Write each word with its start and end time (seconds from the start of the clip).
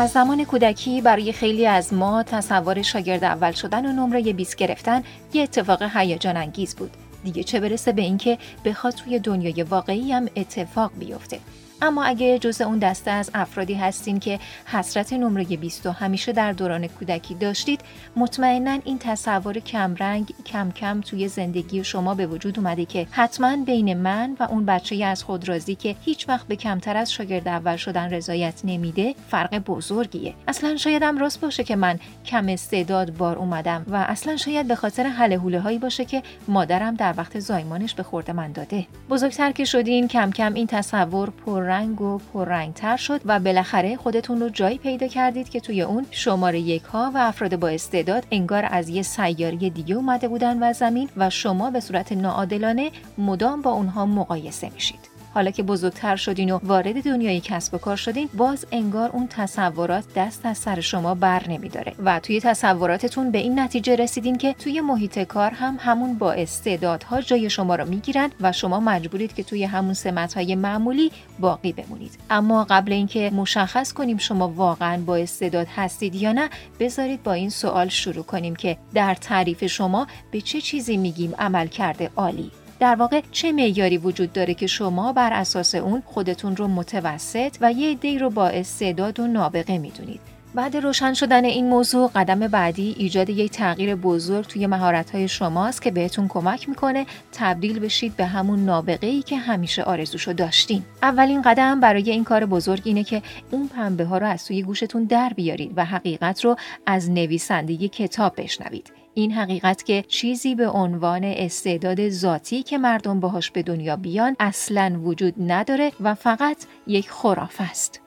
از 0.00 0.10
زمان 0.10 0.44
کودکی 0.44 1.00
برای 1.00 1.32
خیلی 1.32 1.66
از 1.66 1.94
ما 1.94 2.22
تصور 2.22 2.82
شاگرد 2.82 3.24
اول 3.24 3.52
شدن 3.52 3.86
و 3.86 3.92
نمره 3.92 4.32
20 4.32 4.56
گرفتن 4.56 5.02
یه 5.32 5.42
اتفاق 5.42 5.82
هیجان 5.82 6.36
انگیز 6.36 6.76
بود. 6.76 6.90
دیگه 7.24 7.42
چه 7.42 7.60
برسه 7.60 7.92
به 7.92 8.02
اینکه 8.02 8.38
بخواد 8.64 8.94
توی 8.94 9.18
دنیای 9.18 9.62
واقعی 9.62 10.12
هم 10.12 10.28
اتفاق 10.36 10.90
بیفته. 10.98 11.40
اما 11.82 12.04
اگه 12.04 12.38
جز 12.38 12.60
اون 12.60 12.78
دسته 12.78 13.10
از 13.10 13.30
افرادی 13.34 13.74
هستین 13.74 14.20
که 14.20 14.38
حسرت 14.66 15.12
نمره 15.12 15.44
20 15.44 15.86
همیشه 15.86 16.32
در 16.32 16.52
دوران 16.52 16.86
کودکی 16.86 17.34
داشتید 17.34 17.80
مطمئنا 18.16 18.78
این 18.84 18.98
تصور 18.98 19.58
کمرنگ 19.58 20.34
کم 20.46 20.70
کم 20.70 21.00
توی 21.00 21.28
زندگی 21.28 21.84
شما 21.84 22.14
به 22.14 22.26
وجود 22.26 22.58
اومده 22.58 22.84
که 22.84 23.06
حتما 23.10 23.56
بین 23.56 23.94
من 23.94 24.36
و 24.40 24.42
اون 24.42 24.66
بچه 24.66 25.04
از 25.04 25.24
خود 25.24 25.48
راضی 25.48 25.74
که 25.74 25.96
هیچ 26.00 26.28
وقت 26.28 26.46
به 26.46 26.56
کمتر 26.56 26.96
از 26.96 27.12
شاگرد 27.12 27.48
اول 27.48 27.76
شدن 27.76 28.10
رضایت 28.10 28.60
نمیده 28.64 29.14
فرق 29.30 29.58
بزرگیه. 29.58 30.34
اصلا 30.48 30.76
شایدم 30.76 31.18
راست 31.18 31.40
باشه 31.40 31.64
که 31.64 31.76
من 31.76 31.98
کم 32.24 32.48
استعداد 32.48 33.16
بار 33.16 33.38
اومدم 33.38 33.86
و 33.88 33.96
اصلا 33.96 34.36
شاید 34.36 34.68
به 34.68 34.74
خاطر 34.74 35.06
حل 35.06 35.54
هایی 35.58 35.78
باشه 35.78 36.04
که 36.04 36.22
مادرم 36.48 36.94
در 36.94 37.14
وقت 37.16 37.40
زایمانش 37.40 37.94
به 37.94 38.02
خورد 38.02 38.30
من 38.30 38.52
داده. 38.52 38.86
بزرگتر 39.10 39.52
که 39.52 39.64
شدین 39.64 40.08
کم 40.08 40.30
کم 40.30 40.54
این 40.54 40.66
تصور 40.66 41.30
پر 41.30 41.69
رنگ 41.70 42.00
و 42.00 42.18
پررنگتر 42.18 42.96
شد 42.96 43.20
و 43.24 43.40
بالاخره 43.40 43.96
خودتون 43.96 44.40
رو 44.40 44.48
جایی 44.48 44.78
پیدا 44.78 45.06
کردید 45.06 45.48
که 45.48 45.60
توی 45.60 45.82
اون 45.82 46.06
شماره 46.10 46.60
یک 46.60 46.82
ها 46.82 47.10
و 47.14 47.18
افراد 47.18 47.56
با 47.56 47.68
استعداد 47.68 48.26
انگار 48.30 48.66
از 48.70 48.88
یه 48.88 49.02
سیاره 49.02 49.56
دیگه 49.56 49.94
اومده 49.94 50.28
بودن 50.28 50.62
و 50.62 50.72
زمین 50.72 51.08
و 51.16 51.30
شما 51.30 51.70
به 51.70 51.80
صورت 51.80 52.12
ناعادلانه 52.12 52.90
مدام 53.18 53.62
با 53.62 53.70
اونها 53.70 54.06
مقایسه 54.06 54.70
میشید. 54.74 55.09
حالا 55.34 55.50
که 55.50 55.62
بزرگتر 55.62 56.16
شدین 56.16 56.50
و 56.50 56.58
وارد 56.62 57.04
دنیای 57.04 57.40
کسب 57.40 57.74
و 57.74 57.78
کار 57.78 57.96
شدین 57.96 58.28
باز 58.34 58.66
انگار 58.72 59.10
اون 59.10 59.28
تصورات 59.28 60.04
دست 60.16 60.46
از 60.46 60.58
سر 60.58 60.80
شما 60.80 61.14
بر 61.14 61.48
نمیداره 61.48 61.92
و 62.04 62.20
توی 62.20 62.40
تصوراتتون 62.40 63.30
به 63.30 63.38
این 63.38 63.58
نتیجه 63.58 63.96
رسیدین 63.96 64.38
که 64.38 64.52
توی 64.52 64.80
محیط 64.80 65.18
کار 65.18 65.50
هم 65.50 65.78
همون 65.80 66.18
با 66.18 66.32
استعدادها 66.32 67.20
جای 67.20 67.50
شما 67.50 67.74
رو 67.74 67.88
می‌گیرن 67.88 68.30
و 68.40 68.52
شما 68.52 68.80
مجبورید 68.80 69.34
که 69.34 69.42
توی 69.42 69.64
همون 69.64 69.94
های 70.34 70.54
معمولی 70.54 71.12
باقی 71.40 71.72
بمونید. 71.72 72.18
اما 72.30 72.66
قبل 72.70 72.92
اینکه 72.92 73.30
مشخص 73.30 73.92
کنیم 73.92 74.18
شما 74.18 74.48
واقعا 74.48 75.02
با 75.06 75.16
استعداد 75.16 75.66
هستید 75.76 76.14
یا 76.14 76.32
نه 76.32 76.50
بذارید 76.80 77.22
با 77.22 77.32
این 77.32 77.50
سوال 77.50 77.88
شروع 77.88 78.24
کنیم 78.24 78.56
که 78.56 78.76
در 78.94 79.14
تعریف 79.14 79.66
شما 79.66 80.06
به 80.30 80.40
چه 80.40 80.60
چیزی 80.60 80.96
میگیم 80.96 81.34
عمل 81.38 81.66
کرده 81.66 82.10
عالی؟ 82.16 82.50
در 82.80 82.94
واقع 82.94 83.20
چه 83.32 83.52
معیاری 83.52 83.98
وجود 83.98 84.32
داره 84.32 84.54
که 84.54 84.66
شما 84.66 85.12
بر 85.12 85.32
اساس 85.32 85.74
اون 85.74 86.02
خودتون 86.06 86.56
رو 86.56 86.68
متوسط 86.68 87.56
و 87.60 87.72
یه 87.72 87.90
عده‌ای 87.90 88.18
رو 88.18 88.30
با 88.30 88.48
استعداد 88.48 89.20
و 89.20 89.26
نابغه 89.26 89.78
می‌دونید 89.78 90.20
بعد 90.54 90.76
روشن 90.76 91.14
شدن 91.14 91.44
این 91.44 91.68
موضوع 91.68 92.10
قدم 92.14 92.38
بعدی 92.38 92.94
ایجاد 92.98 93.30
یک 93.30 93.50
تغییر 93.50 93.94
بزرگ 93.94 94.46
توی 94.46 94.66
مهارت‌های 94.66 95.28
شماست 95.28 95.82
که 95.82 95.90
بهتون 95.90 96.28
کمک 96.28 96.68
می‌کنه 96.68 97.06
تبدیل 97.32 97.78
بشید 97.78 98.16
به 98.16 98.26
همون 98.26 98.64
نابغه 98.64 99.06
ای 99.06 99.22
که 99.22 99.36
همیشه 99.36 99.82
آرزوشو 99.82 100.32
داشتین. 100.32 100.82
اولین 101.02 101.42
قدم 101.42 101.80
برای 101.80 102.10
این 102.10 102.24
کار 102.24 102.46
بزرگ 102.46 102.82
اینه 102.84 103.04
که 103.04 103.22
اون 103.50 103.68
پنبه 103.68 104.04
ها 104.04 104.18
رو 104.18 104.26
از 104.26 104.46
توی 104.46 104.62
گوشتون 104.62 105.04
در 105.04 105.32
بیارید 105.36 105.72
و 105.76 105.84
حقیقت 105.84 106.44
رو 106.44 106.56
از 106.86 107.10
نویسندگی 107.10 107.88
کتاب 107.88 108.40
بشنوید. 108.40 108.99
این 109.14 109.32
حقیقت 109.32 109.82
که 109.82 110.04
چیزی 110.08 110.54
به 110.54 110.68
عنوان 110.68 111.24
استعداد 111.24 112.08
ذاتی 112.08 112.62
که 112.62 112.78
مردم 112.78 113.20
باهاش 113.20 113.50
به 113.50 113.62
دنیا 113.62 113.96
بیان 113.96 114.36
اصلا 114.40 115.00
وجود 115.04 115.34
نداره 115.38 115.92
و 116.00 116.14
فقط 116.14 116.56
یک 116.86 117.10
خرافه 117.10 117.64
است. 117.64 118.00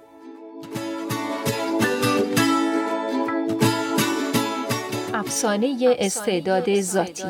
افسانه 5.13 5.96
استعداد 6.00 6.81
ذاتی 6.81 7.24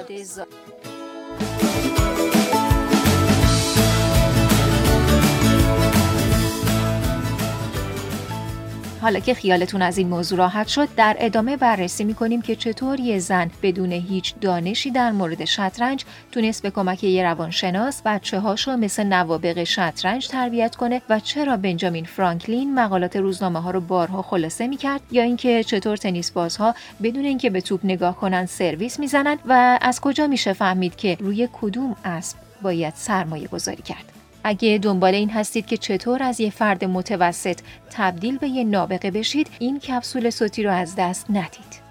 حالا 9.04 9.20
که 9.20 9.34
خیالتون 9.34 9.82
از 9.82 9.98
این 9.98 10.08
موضوع 10.08 10.38
راحت 10.38 10.68
شد 10.68 10.96
در 10.96 11.16
ادامه 11.20 11.58
بررسی 11.58 12.04
می‌کنیم 12.04 12.42
که 12.42 12.56
چطور 12.56 13.00
یه 13.00 13.20
زن 13.20 13.52
بدون 13.64 13.92
هیچ 13.92 14.36
دانشی 14.42 14.92
در 14.92 15.12
مورد 15.12 15.46
شطرنج 15.46 16.06
تونست 16.32 16.64
به 16.64 16.72
کمک 16.72 17.04
یه 17.04 17.24
روانشناس 17.24 18.02
بچه 18.06 18.40
هاشو 18.40 18.72
مثل 18.72 19.04
نوابق 19.04 19.64
شطرنج 19.64 20.28
تربیت 20.28 20.76
کنه 20.76 21.02
و 21.10 21.20
چرا 21.20 21.58
بنجامین 21.58 22.06
فرانکلین 22.06 22.76
مقالات 22.76 23.16
روزنامه 23.16 23.62
ها 23.62 23.72
رو 23.72 23.82
بارها 23.82 24.22
خلاصه 24.22 24.68
می‌کرد 24.68 25.02
یا 25.12 25.24
اینکه 25.24 25.64
چطور 25.64 25.98
تنیس 25.98 26.32
بازها 26.32 26.76
بدون 27.04 27.26
اینکه 27.26 27.50
به 27.50 27.62
توپ 27.62 27.80
نگاه 27.84 28.16
کنن 28.16 28.46
سرویس 28.46 29.00
می‌زنن 29.00 29.38
و 29.46 29.80
از 29.82 30.02
کجا 30.02 30.28
میشه 30.28 30.54
فهمید 30.54 30.96
که 30.96 31.18
روی 31.20 31.50
کدوم 31.54 31.96
اسب 32.06 32.38
باید 32.62 32.94
سرمایه 32.96 33.48
گذاری 33.48 33.84
کرد. 33.84 34.13
اگه 34.44 34.80
دنبال 34.82 35.16
این 35.16 35.30
هستید 35.30 35.66
که 35.66 35.78
چطور 35.78 36.24
از 36.24 36.40
یه 36.40 36.50
فرد 36.50 36.86
متوسط 36.86 37.60
تبدیل 37.92 38.38
به 38.38 38.48
یه 38.48 38.64
نابغه 38.64 39.12
بشید 39.12 39.50
این 39.60 39.80
کپسول 39.80 40.30
صوتی 40.30 40.64
رو 40.64 40.72
از 40.72 40.96
دست 40.98 41.26
ندید. 41.30 41.84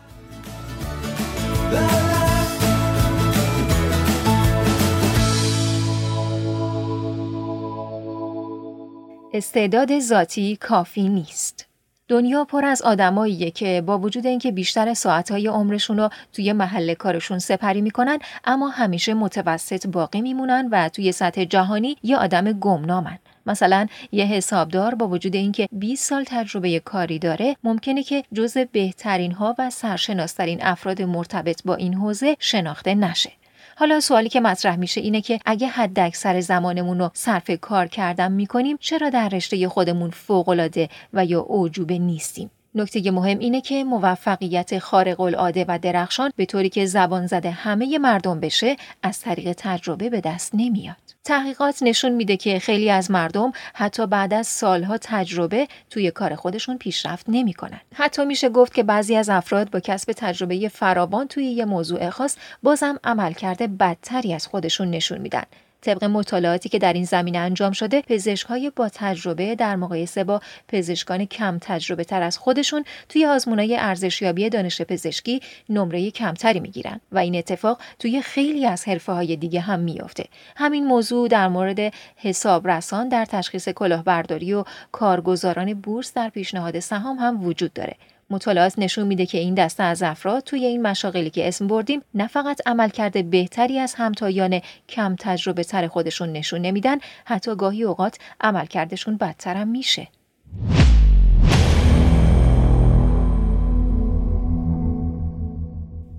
استعداد 9.35 9.99
ذاتی 9.99 10.57
کافی 10.57 11.09
نیست. 11.09 11.72
دنیا 12.13 12.45
پر 12.45 12.65
از 12.65 12.83
آدماییه 12.83 13.51
که 13.51 13.83
با 13.87 13.99
وجود 13.99 14.27
اینکه 14.27 14.53
بیشتر 14.53 14.95
ساعتهای 14.95 15.47
عمرشون 15.47 15.99
رو 15.99 16.09
توی 16.33 16.53
محل 16.53 16.95
کارشون 16.95 17.39
سپری 17.39 17.81
می‌کنن 17.81 18.19
اما 18.45 18.69
همیشه 18.69 19.15
متوسط 19.15 19.87
باقی 19.87 20.21
میمونن 20.21 20.69
و 20.73 20.89
توی 20.89 21.13
سطح 21.13 21.45
جهانی 21.45 21.97
یه 22.03 22.17
آدم 22.17 22.53
گمنامن. 22.53 23.19
مثلا 23.47 23.87
یه 24.13 24.25
حسابدار 24.25 24.95
با 24.95 25.09
وجود 25.09 25.37
اینکه 25.37 25.69
20 25.73 26.09
سال 26.09 26.25
تجربه 26.27 26.81
کاری 26.81 27.19
داره 27.19 27.57
ممکنه 27.65 28.03
که 28.03 28.25
جزء 28.33 28.65
بهترین 28.73 29.33
ها 29.33 29.55
و 29.59 29.71
سرشناسترین 29.71 30.59
افراد 30.63 31.03
مرتبط 31.03 31.63
با 31.65 31.75
این 31.75 31.95
حوزه 31.95 32.37
شناخته 32.39 32.95
نشه. 32.95 33.33
حالا 33.77 34.01
سوالی 34.01 34.29
که 34.29 34.41
مطرح 34.41 34.77
میشه 34.77 35.01
اینه 35.01 35.21
که 35.21 35.41
اگه 35.47 35.67
حد 35.67 35.99
اکثر 35.99 36.41
زمانمون 36.41 36.99
رو 36.99 37.11
صرف 37.15 37.51
کار 37.61 37.87
کردن 37.87 38.33
می‌کنیم 38.33 38.77
چرا 38.81 39.11
در 39.11 39.29
رشته 39.29 39.69
خودمون 39.69 40.11
فوقالعاده 40.11 40.89
و 41.13 41.25
یا 41.25 41.41
اوجوبه 41.41 41.99
نیستیم 41.99 42.51
نکته 42.75 43.11
مهم 43.11 43.39
اینه 43.39 43.61
که 43.61 43.85
موفقیت 43.85 44.79
خارق 44.79 45.21
العاده 45.21 45.65
و 45.69 45.79
درخشان 45.79 46.33
به 46.37 46.47
طوری 46.47 46.69
که 46.69 46.87
زبان 46.87 47.27
زده 47.27 47.51
همه 47.51 47.99
مردم 47.99 48.41
بشه 48.41 48.77
از 49.03 49.21
طریق 49.21 49.53
تجربه 49.59 50.11
به 50.11 50.21
دست 50.21 50.51
نمیاد. 50.55 51.02
تحقیقات 51.25 51.83
نشون 51.83 52.13
میده 52.13 52.37
که 52.37 52.59
خیلی 52.59 52.91
از 52.91 53.11
مردم 53.11 53.53
حتی 53.75 54.07
بعد 54.07 54.35
از 54.35 54.47
سالها 54.47 54.99
تجربه 54.99 55.69
توی 55.91 56.11
کار 56.11 56.35
خودشون 56.35 56.79
پیشرفت 56.79 57.27
نمی‌کنن. 57.29 57.81
حتی 57.95 58.25
میشه 58.25 58.49
گفت 58.49 58.75
که 58.75 58.83
بعضی 58.83 59.17
از 59.17 59.29
افراد 59.29 59.71
با 59.71 59.81
کسب 59.81 60.13
تجربه 60.13 60.69
فراوان 60.69 61.29
توی 61.29 61.45
یه 61.45 61.65
موضوع 61.65 62.11
خاص 62.11 62.37
بازم 62.63 62.99
عملکرد 63.05 63.79
بدتری 63.79 64.35
از 64.35 64.47
خودشون 64.47 64.91
نشون 64.91 65.19
میدن. 65.19 65.43
طبق 65.83 66.05
مطالعاتی 66.05 66.69
که 66.69 66.79
در 66.79 66.93
این 66.93 67.05
زمینه 67.05 67.39
انجام 67.39 67.73
شده 67.73 68.03
پزشک 68.03 68.47
های 68.47 68.73
با 68.77 68.89
تجربه 68.89 69.55
در 69.55 69.77
مقایسه 69.77 70.25
با 70.25 70.41
پزشکان 70.69 71.25
کم 71.25 71.59
تجربه 71.61 72.05
تر 72.05 72.23
از 72.23 72.39
خودشون 72.39 72.85
توی 73.09 73.27
آزمونای 73.27 73.77
ارزشیابی 73.77 74.51
دانش 74.51 74.83
پزشکی 74.83 75.41
نمره 75.69 76.11
کمتری 76.11 76.61
می‌گیرن 76.61 77.01
و 77.13 77.19
این 77.19 77.37
اتفاق 77.37 77.81
توی 77.99 78.23
خیلی 78.23 78.67
از 78.67 78.89
حرفه 78.89 79.13
های 79.13 79.37
دیگه 79.37 79.61
هم 79.61 79.81
میافته. 79.81 80.25
همین 80.57 80.87
موضوع 80.87 81.29
در 81.29 81.49
مورد 81.49 81.95
حساب 82.17 82.69
رسان 82.69 83.09
در 83.09 83.25
تشخیص 83.25 83.69
کلاهبرداری 83.69 84.55
و 84.55 84.65
کارگزاران 84.93 85.75
بورس 85.75 86.13
در 86.15 86.29
پیشنهاد 86.29 86.81
سهام 86.81 87.17
هم 87.17 87.45
وجود 87.45 87.73
داره. 87.73 87.97
مطالعات 88.33 88.79
نشون 88.79 89.07
میده 89.07 89.27
که 89.27 89.39
این 89.39 89.55
دسته 89.55 89.83
از 89.83 90.03
افراد 90.03 90.43
توی 90.43 90.65
این 90.65 90.83
مشاغلی 90.83 91.31
که 91.31 91.49
اسم 91.49 91.67
بردیم 91.67 92.03
نه 92.15 92.27
فقط 92.27 92.61
عملکرد 92.67 93.31
بهتری 93.31 93.79
از 93.79 93.95
همتایان 93.95 94.61
کم 94.89 95.17
تجربه 95.19 95.65
تر 95.65 95.89
خودشون 95.89 96.33
نشون 96.33 96.61
نمیدن 96.61 96.97
حتی 97.25 97.57
گاهی 97.57 97.85
اوقات 97.85 98.19
عملکردشون 98.41 99.17
بدترم 99.17 99.69
میشه. 99.69 100.09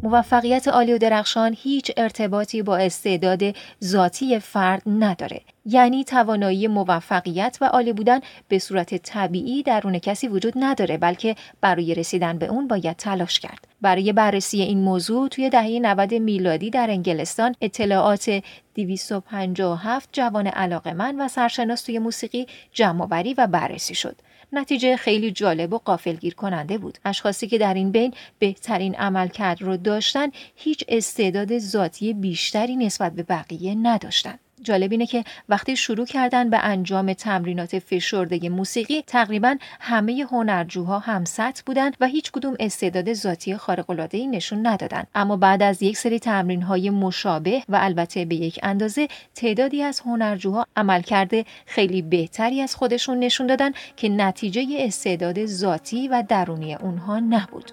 موفقیت 0.03 0.67
عالی 0.67 0.93
و 0.93 0.97
درخشان 0.97 1.55
هیچ 1.59 1.91
ارتباطی 1.97 2.61
با 2.61 2.77
استعداد 2.77 3.55
ذاتی 3.83 4.39
فرد 4.39 4.81
نداره. 4.85 5.41
یعنی 5.65 6.03
توانایی 6.03 6.67
موفقیت 6.67 7.57
و 7.61 7.65
عالی 7.65 7.93
بودن 7.93 8.19
به 8.47 8.59
صورت 8.59 8.95
طبیعی 8.95 9.63
درون 9.63 9.99
کسی 9.99 10.27
وجود 10.27 10.53
نداره 10.55 10.97
بلکه 10.97 11.35
برای 11.61 11.95
رسیدن 11.95 12.37
به 12.37 12.45
اون 12.45 12.67
باید 12.67 12.95
تلاش 12.95 13.39
کرد. 13.39 13.67
برای 13.83 14.13
بررسی 14.13 14.61
این 14.61 14.79
موضوع 14.79 15.27
توی 15.27 15.49
دهه 15.49 15.79
90 15.81 16.13
میلادی 16.13 16.69
در 16.69 16.89
انگلستان 16.89 17.55
اطلاعات 17.61 18.43
257 18.75 20.09
جوان 20.11 20.47
علاقمند 20.47 21.15
و 21.19 21.27
سرشناس 21.27 21.81
توی 21.81 21.99
موسیقی 21.99 22.47
جمع 22.71 23.33
و 23.37 23.47
بررسی 23.47 23.95
شد. 23.95 24.15
نتیجه 24.53 24.95
خیلی 24.95 25.31
جالب 25.31 25.73
و 25.73 25.77
قافلگیر 25.77 26.35
کننده 26.35 26.77
بود. 26.77 26.97
اشخاصی 27.05 27.47
که 27.47 27.57
در 27.57 27.73
این 27.73 27.91
بین 27.91 28.13
بهترین 28.39 28.95
عملکرد 28.95 29.61
رو 29.61 29.77
داشتن 29.77 30.27
هیچ 30.55 30.83
استعداد 30.87 31.57
ذاتی 31.57 32.13
بیشتری 32.13 32.75
نسبت 32.75 33.11
به 33.11 33.23
بقیه 33.23 33.75
نداشتند. 33.75 34.39
جالب 34.63 34.91
اینه 34.91 35.05
که 35.05 35.23
وقتی 35.49 35.75
شروع 35.75 36.05
کردن 36.05 36.49
به 36.49 36.57
انجام 36.57 37.13
تمرینات 37.13 37.79
فشرده 37.79 38.49
موسیقی 38.49 39.01
تقریبا 39.07 39.55
همه 39.79 40.25
هنرجوها 40.31 40.99
هم 40.99 41.25
سطح 41.25 41.61
بودند 41.65 41.97
و 41.99 42.07
هیچ 42.07 42.31
کدوم 42.31 42.55
استعداد 42.59 43.13
ذاتی 43.13 43.57
خارق 43.57 43.89
العاده 43.89 44.27
نشون 44.27 44.67
ندادن. 44.67 45.03
اما 45.15 45.37
بعد 45.37 45.63
از 45.63 45.83
یک 45.83 45.97
سری 45.97 46.19
تمرین 46.19 46.61
های 46.61 46.89
مشابه 46.89 47.63
و 47.69 47.79
البته 47.81 48.25
به 48.25 48.35
یک 48.35 48.59
اندازه 48.63 49.07
تعدادی 49.35 49.83
از 49.83 49.99
هنرجوها 49.99 50.67
عملکرد 50.77 51.31
خیلی 51.65 52.01
بهتری 52.01 52.61
از 52.61 52.75
خودشون 52.75 53.19
نشون 53.19 53.47
دادن 53.47 53.71
که 53.95 54.09
نتیجه 54.09 54.65
استعداد 54.79 55.45
ذاتی 55.45 56.07
و 56.07 56.23
درونی 56.29 56.75
اونها 56.75 57.19
نبود. 57.19 57.71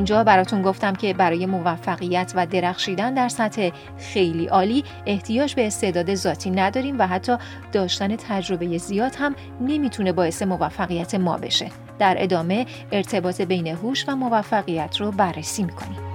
اینجا 0.00 0.24
براتون 0.24 0.62
گفتم 0.62 0.92
که 0.92 1.14
برای 1.14 1.46
موفقیت 1.46 2.32
و 2.34 2.46
درخشیدن 2.46 3.14
در 3.14 3.28
سطح 3.28 3.70
خیلی 3.98 4.46
عالی 4.46 4.84
احتیاج 5.06 5.54
به 5.54 5.66
استعداد 5.66 6.14
ذاتی 6.14 6.50
نداریم 6.50 6.98
و 6.98 7.06
حتی 7.06 7.36
داشتن 7.72 8.16
تجربه 8.16 8.78
زیاد 8.78 9.14
هم 9.18 9.34
نمی‌تونه 9.60 10.12
باعث 10.12 10.42
موفقیت 10.42 11.14
ما 11.14 11.36
بشه. 11.36 11.70
در 11.98 12.16
ادامه 12.18 12.66
ارتباط 12.92 13.40
بین 13.40 13.66
هوش 13.66 14.04
و 14.08 14.16
موفقیت 14.16 14.96
رو 14.96 15.10
بررسی 15.10 15.62
می‌کنیم. 15.62 16.09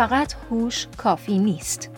فقط 0.00 0.34
هوش 0.50 0.86
کافی 0.96 1.38
نیست. 1.38 1.90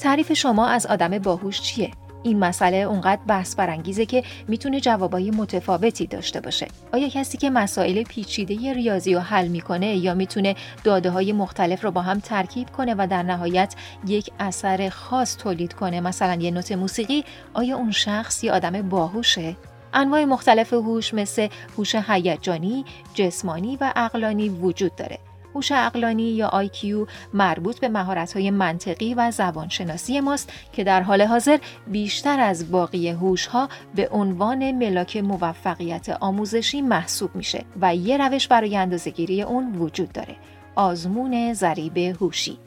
تعریف 0.00 0.32
شما 0.32 0.68
از 0.68 0.86
آدم 0.86 1.18
باهوش 1.18 1.60
چیه؟ 1.60 1.90
این 2.22 2.38
مسئله 2.38 2.76
اونقدر 2.76 3.20
بحث 3.26 3.54
برانگیزه 3.54 4.06
که 4.06 4.22
می‌تونه 4.48 4.80
جوابای 4.80 5.30
متفاوتی 5.30 6.06
داشته 6.06 6.40
باشه. 6.40 6.68
آیا 6.92 7.08
کسی 7.08 7.38
که 7.38 7.50
مسائل 7.50 8.02
پیچیده 8.02 8.72
ریاضی 8.72 9.14
رو 9.14 9.20
حل 9.20 9.48
می‌کنه 9.48 9.96
یا 9.96 10.14
می‌تونه 10.14 10.54
داده 10.84 11.10
های 11.10 11.32
مختلف 11.32 11.84
رو 11.84 11.90
با 11.90 12.02
هم 12.02 12.20
ترکیب 12.20 12.70
کنه 12.70 12.94
و 12.98 13.06
در 13.10 13.22
نهایت 13.22 13.74
یک 14.06 14.30
اثر 14.38 14.88
خاص 14.88 15.36
تولید 15.36 15.72
کنه 15.72 16.00
مثلا 16.00 16.42
یه 16.42 16.50
نوت 16.50 16.72
موسیقی 16.72 17.24
آیا 17.54 17.76
اون 17.76 17.90
شخص 17.90 18.44
یه 18.44 18.52
آدم 18.52 18.88
باهوشه؟ 18.88 19.56
انواع 19.94 20.24
مختلف 20.24 20.72
هوش 20.72 21.14
مثل 21.14 21.48
هوش 21.78 21.94
هیجانی، 21.94 22.84
جسمانی 23.14 23.76
و 23.80 23.92
عقلانی 23.96 24.48
وجود 24.48 24.96
داره. 24.96 25.18
هوش 25.58 25.72
عقلانی 25.72 26.22
یا 26.22 26.50
IQ 26.64 27.08
مربوط 27.34 27.80
به 27.80 27.88
مهارت‌های 27.88 28.50
منطقی 28.50 29.14
و 29.14 29.30
زبانشناسی 29.30 30.20
ماست 30.20 30.52
که 30.72 30.84
در 30.84 31.02
حال 31.02 31.22
حاضر 31.22 31.58
بیشتر 31.86 32.40
از 32.40 32.70
باقی 32.70 33.08
هوش‌ها 33.08 33.68
به 33.94 34.08
عنوان 34.08 34.72
ملاک 34.72 35.16
موفقیت 35.16 36.08
آموزشی 36.20 36.82
محسوب 36.82 37.36
میشه 37.36 37.64
و 37.80 37.94
یه 37.96 38.16
روش 38.16 38.48
برای 38.48 38.76
اندازه‌گیری 38.76 39.42
اون 39.42 39.76
وجود 39.76 40.12
داره. 40.12 40.36
آزمون 40.74 41.52
ضریب 41.52 41.98
هوشی 41.98 42.58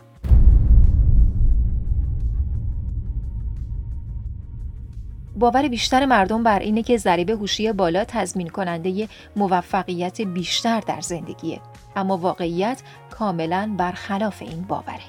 باور 5.42 5.68
بیشتر 5.68 6.06
مردم 6.06 6.44
بر 6.44 6.60
اینه 6.60 6.84
که 6.84 6.98
ضریب 6.98 7.30
هوشی 7.30 7.72
بالا 7.72 8.06
تضمین 8.08 8.48
کننده 8.48 9.08
موفقیت 9.36 10.22
بیشتر 10.22 10.80
در 10.80 11.02
زندگیه. 11.02 11.60
اما 11.96 12.18
واقعیت 12.18 12.82
کاملا 13.10 13.76
برخلاف 13.78 14.42
این 14.42 14.62
باوره. 14.62 15.02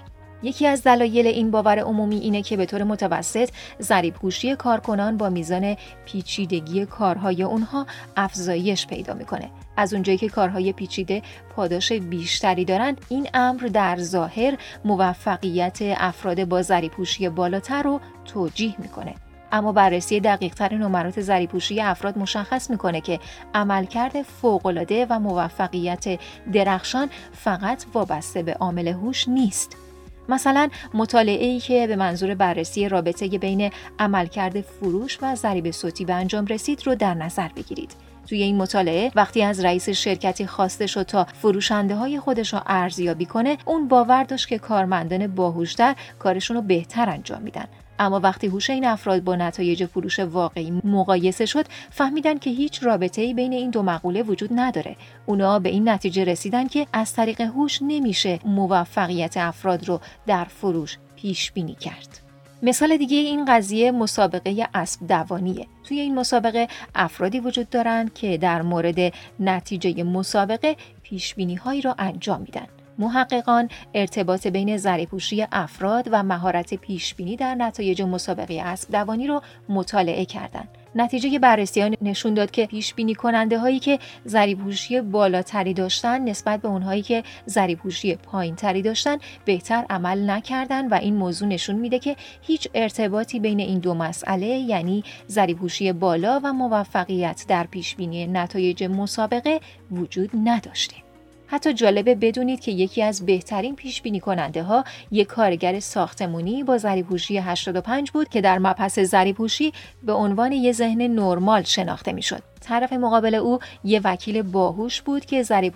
یکی 0.42 0.66
از 0.66 0.82
دلایل 0.82 1.26
این 1.26 1.50
باور 1.50 1.78
عمومی 1.78 2.16
اینه 2.16 2.42
که 2.42 2.56
به 2.56 2.66
طور 2.66 2.82
متوسط 2.82 3.50
ضریب 3.80 4.14
هوشی 4.22 4.56
کارکنان 4.56 5.16
با 5.16 5.28
میزان 5.30 5.76
پیچیدگی 6.04 6.86
کارهای 6.86 7.42
اونها 7.42 7.86
افزایش 8.16 8.86
پیدا 8.86 9.14
می‌کنه. 9.14 9.50
از 9.76 9.94
اونجایی 9.94 10.18
که 10.18 10.28
کارهای 10.28 10.72
پیچیده 10.72 11.22
پاداش 11.56 11.92
بیشتری 11.92 12.64
دارند 12.64 13.00
این 13.08 13.28
امر 13.34 13.60
در 13.60 13.96
ظاهر 13.98 14.56
موفقیت 14.84 15.78
افراد 15.82 16.44
با 16.44 16.62
ضریب 16.62 16.92
هوشی 16.98 17.28
بالاتر 17.28 17.82
رو 17.82 18.00
توجیه 18.24 18.74
می‌کنه. 18.78 19.14
اما 19.52 19.72
بررسی 19.72 20.20
دقیقتر 20.20 20.74
نمرات 20.74 21.20
ذریپوشی 21.20 21.80
افراد 21.80 22.18
مشخص 22.18 22.70
می‌کنه 22.70 23.00
که 23.00 23.20
عملکرد 23.54 24.22
فوقالعاده 24.22 25.06
و 25.10 25.18
موفقیت 25.18 26.20
درخشان 26.52 27.10
فقط 27.32 27.84
وابسته 27.94 28.42
به 28.42 28.54
عامل 28.54 28.88
هوش 28.88 29.28
نیست 29.28 29.76
مثلا 30.28 30.68
مطالعه 30.94 31.46
ای 31.46 31.60
که 31.60 31.86
به 31.86 31.96
منظور 31.96 32.34
بررسی 32.34 32.88
رابطه 32.88 33.28
بین 33.28 33.70
عملکرد 33.98 34.60
فروش 34.60 35.18
و 35.22 35.34
ضریب 35.34 35.70
صوتی 35.70 36.04
به 36.04 36.14
انجام 36.14 36.46
رسید 36.46 36.86
رو 36.86 36.94
در 36.94 37.14
نظر 37.14 37.48
بگیرید. 37.48 37.90
توی 38.26 38.42
این 38.42 38.56
مطالعه 38.56 39.12
وقتی 39.14 39.42
از 39.42 39.64
رئیس 39.64 39.88
شرکتی 39.88 40.46
خواسته 40.46 40.86
شد 40.86 41.02
تا 41.02 41.24
فروشنده 41.24 41.94
های 41.94 42.20
خودش 42.20 42.54
رو 42.54 42.60
ارزیابی 42.66 43.26
کنه 43.26 43.58
اون 43.64 43.88
باور 43.88 44.24
داشت 44.24 44.48
که 44.48 44.58
کارمندان 44.58 45.26
باهوشتر 45.26 45.94
کارشون 46.18 46.56
رو 46.56 46.62
بهتر 46.62 47.10
انجام 47.10 47.42
میدن 47.42 47.64
اما 47.98 48.20
وقتی 48.20 48.46
هوش 48.46 48.70
این 48.70 48.84
افراد 48.84 49.24
با 49.24 49.36
نتایج 49.36 49.84
فروش 49.84 50.18
واقعی 50.18 50.70
مقایسه 50.84 51.46
شد 51.46 51.66
فهمیدن 51.90 52.38
که 52.38 52.50
هیچ 52.50 52.82
رابطه 52.82 53.22
ای 53.22 53.34
بین 53.34 53.52
این 53.52 53.70
دو 53.70 53.82
مقوله 53.82 54.22
وجود 54.22 54.50
نداره 54.52 54.96
اونا 55.26 55.58
به 55.58 55.68
این 55.68 55.88
نتیجه 55.88 56.24
رسیدن 56.24 56.66
که 56.68 56.86
از 56.92 57.12
طریق 57.12 57.40
هوش 57.40 57.78
نمیشه 57.82 58.38
موفقیت 58.44 59.36
افراد 59.36 59.88
رو 59.88 60.00
در 60.26 60.44
فروش 60.44 60.98
پیش 61.16 61.52
بینی 61.52 61.74
کرد 61.74 62.22
مثال 62.64 62.96
دیگه 62.96 63.16
این 63.16 63.44
قضیه 63.44 63.90
مسابقه 63.90 64.68
اسب 64.74 65.06
دوانیه. 65.06 65.66
توی 65.84 66.00
این 66.00 66.14
مسابقه 66.14 66.68
افرادی 66.94 67.40
وجود 67.40 67.70
دارند 67.70 68.14
که 68.14 68.38
در 68.38 68.62
مورد 68.62 69.12
نتیجه 69.40 70.02
مسابقه 70.02 70.76
پیش 71.02 71.34
بینی 71.34 71.54
هایی 71.54 71.80
را 71.80 71.94
انجام 71.98 72.40
میدن. 72.40 72.66
محققان 72.98 73.68
ارتباط 73.94 74.46
بین 74.46 74.76
ذریپوشی 74.76 75.46
افراد 75.52 76.08
و 76.12 76.22
مهارت 76.22 76.74
پیشبینی 76.74 77.36
در 77.36 77.54
نتایج 77.54 78.02
مسابقه 78.02 78.54
اسب 78.54 78.90
دوانی 78.90 79.26
رو 79.26 79.42
مطالعه 79.68 80.24
کردند. 80.24 80.68
نتیجه 80.94 81.38
بررسیان 81.38 81.96
نشون 82.02 82.34
داد 82.34 82.50
که 82.50 82.66
پیش 82.66 82.94
بینی 82.94 83.14
کننده 83.14 83.58
هایی 83.58 83.78
که 83.78 83.98
ذریبوشی 84.28 85.00
بالاتری 85.00 85.74
داشتن 85.74 86.24
نسبت 86.24 86.62
به 86.62 86.68
اونهایی 86.68 87.02
که 87.02 87.22
ذریبوشی 87.48 88.14
پایین 88.14 88.56
تری 88.56 88.82
داشتن 88.82 89.16
بهتر 89.44 89.86
عمل 89.90 90.30
نکردن 90.30 90.88
و 90.88 90.94
این 90.94 91.16
موضوع 91.16 91.48
نشون 91.48 91.76
میده 91.76 91.98
که 91.98 92.16
هیچ 92.42 92.68
ارتباطی 92.74 93.40
بین 93.40 93.60
این 93.60 93.78
دو 93.78 93.94
مسئله 93.94 94.46
یعنی 94.46 95.04
ذریبوشی 95.30 95.92
بالا 95.92 96.40
و 96.44 96.52
موفقیت 96.52 97.44
در 97.48 97.66
پیش 97.66 97.96
بینی 97.96 98.26
نتایج 98.26 98.84
مسابقه 98.84 99.60
وجود 99.90 100.30
نداشته. 100.44 101.11
حتی 101.52 101.72
جالبه 101.72 102.14
بدونید 102.14 102.60
که 102.60 102.72
یکی 102.72 103.02
از 103.02 103.26
بهترین 103.26 103.76
پیش 103.76 104.02
بینی 104.02 104.20
کننده 104.20 104.62
ها 104.62 104.84
یک 105.10 105.26
کارگر 105.26 105.80
ساختمونی 105.80 106.62
با 106.62 106.78
ذریب‌هوشی 106.78 107.38
85 107.38 108.10
بود 108.10 108.28
که 108.28 108.40
در 108.40 108.58
مبحث 108.58 108.98
ذریب‌هوشی 108.98 109.72
به 110.02 110.12
عنوان 110.12 110.52
یه 110.52 110.72
ذهن 110.72 111.02
نرمال 111.02 111.62
شناخته 111.62 112.12
می‌شد. 112.12 112.42
طرف 112.60 112.92
مقابل 112.92 113.34
او 113.34 113.58
یه 113.84 114.00
وکیل 114.04 114.42
باهوش 114.42 115.02
بود 115.02 115.24
که 115.24 115.42
ذریب 115.42 115.74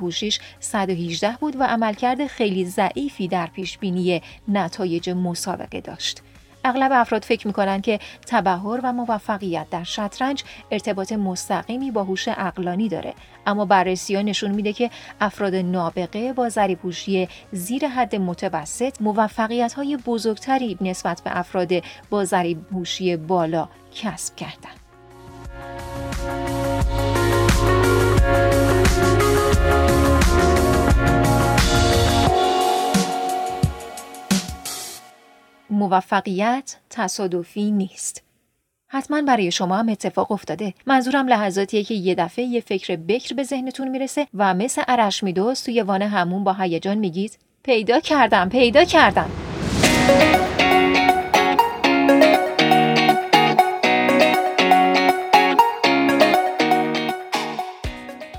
118 0.61 1.37
بود 1.41 1.57
و 1.61 1.63
عملکرد 1.63 2.27
خیلی 2.27 2.65
ضعیفی 2.65 3.29
در 3.29 3.47
پیش 3.47 3.79
بینی 3.79 4.23
نتایج 4.49 5.11
مسابقه 5.11 5.81
داشت. 5.81 6.23
اغلب 6.67 6.93
افراد 6.95 7.25
فکر 7.25 7.47
می‌کنن 7.47 7.81
که 7.81 7.99
تبهر 8.27 8.81
و 8.83 8.93
موفقیت 8.93 9.67
در 9.71 9.85
شطرنج 9.85 10.45
ارتباط 10.71 11.13
مستقیمی 11.13 11.91
با 11.91 12.05
هوش 12.05 12.29
عقلانی 12.29 12.89
داره 12.89 13.15
اما 13.47 13.65
بررسی 13.65 14.17
ها 14.17 14.23
نشون 14.23 14.51
میده 14.51 14.73
که 14.73 14.91
افراد 15.21 15.55
نابغه 15.55 16.33
با 16.33 16.49
ذریبوشی 16.49 17.29
زیر 17.53 17.89
حد 17.89 18.17
متوسط 18.17 19.03
موفقیت 19.03 19.73
های 19.73 19.97
بزرگتری 19.97 20.79
نسبت 20.81 21.23
به 21.25 21.39
افراد 21.39 21.73
با 22.11 22.25
ذریبوشی 22.25 23.17
بالا 23.17 23.69
کسب 23.95 24.37
کردند. 24.37 24.86
موفقیت 35.77 36.77
تصادفی 36.91 37.71
نیست. 37.71 38.23
حتما 38.89 39.23
برای 39.23 39.51
شما 39.51 39.77
هم 39.77 39.89
اتفاق 39.89 40.33
افتاده. 40.33 40.75
منظورم 40.87 41.29
لحظاتیه 41.29 41.85
که 41.85 41.95
یه 41.95 42.15
دفعه 42.15 42.45
یه 42.45 42.61
فکر 42.61 42.97
بکر 42.97 43.35
به 43.35 43.43
ذهنتون 43.43 43.89
می‌رسه 43.89 44.27
و 44.35 44.55
مثل 44.55 44.83
عرش 44.89 45.23
میدوز 45.23 45.63
توی 45.63 45.83
وان 45.83 46.03
همون 46.03 46.45
با 46.45 46.53
هیجان 46.53 46.99
میگید 46.99 47.39
پیدا 47.63 48.01
کردم 48.01 48.49
پیدا 48.49 48.85
کردم. 48.85 49.31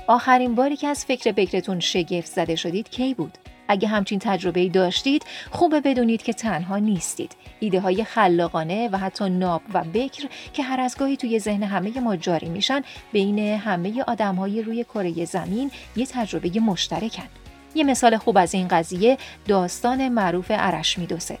آخرین 0.06 0.54
باری 0.54 0.76
که 0.76 0.88
از 0.88 1.04
فکر 1.04 1.32
بکرتون 1.32 1.80
شگفت 1.80 2.26
زده 2.32 2.56
شدید 2.56 2.90
کی 2.90 3.14
بود؟ 3.14 3.38
اگه 3.68 3.88
همچین 3.88 4.18
تجربه 4.18 4.68
داشتید 4.68 5.24
خوبه 5.50 5.80
بدونید 5.80 6.22
که 6.22 6.32
تنها 6.32 6.78
نیستید. 6.78 7.36
ایده 7.60 7.80
های 7.80 8.04
خلاقانه 8.04 8.88
و 8.92 8.98
حتی 8.98 9.30
ناب 9.30 9.62
و 9.74 9.84
بکر 9.84 10.28
که 10.52 10.62
هر 10.62 10.80
از 10.80 10.96
گاهی 10.98 11.16
توی 11.16 11.38
ذهن 11.38 11.62
همه 11.62 12.00
ما 12.00 12.16
جاری 12.16 12.48
میشن 12.48 12.82
بین 13.12 13.38
همه 13.38 14.02
آدم 14.02 14.34
های 14.34 14.62
روی 14.62 14.84
کره 14.84 15.24
زمین 15.24 15.70
یه 15.96 16.06
تجربه 16.06 16.60
مشترکن. 16.60 17.28
یه 17.74 17.84
مثال 17.84 18.16
خوب 18.16 18.38
از 18.38 18.54
این 18.54 18.68
قضیه 18.68 19.18
داستان 19.46 20.08
معروف 20.08 20.46
ارشمیدسه 20.50 21.38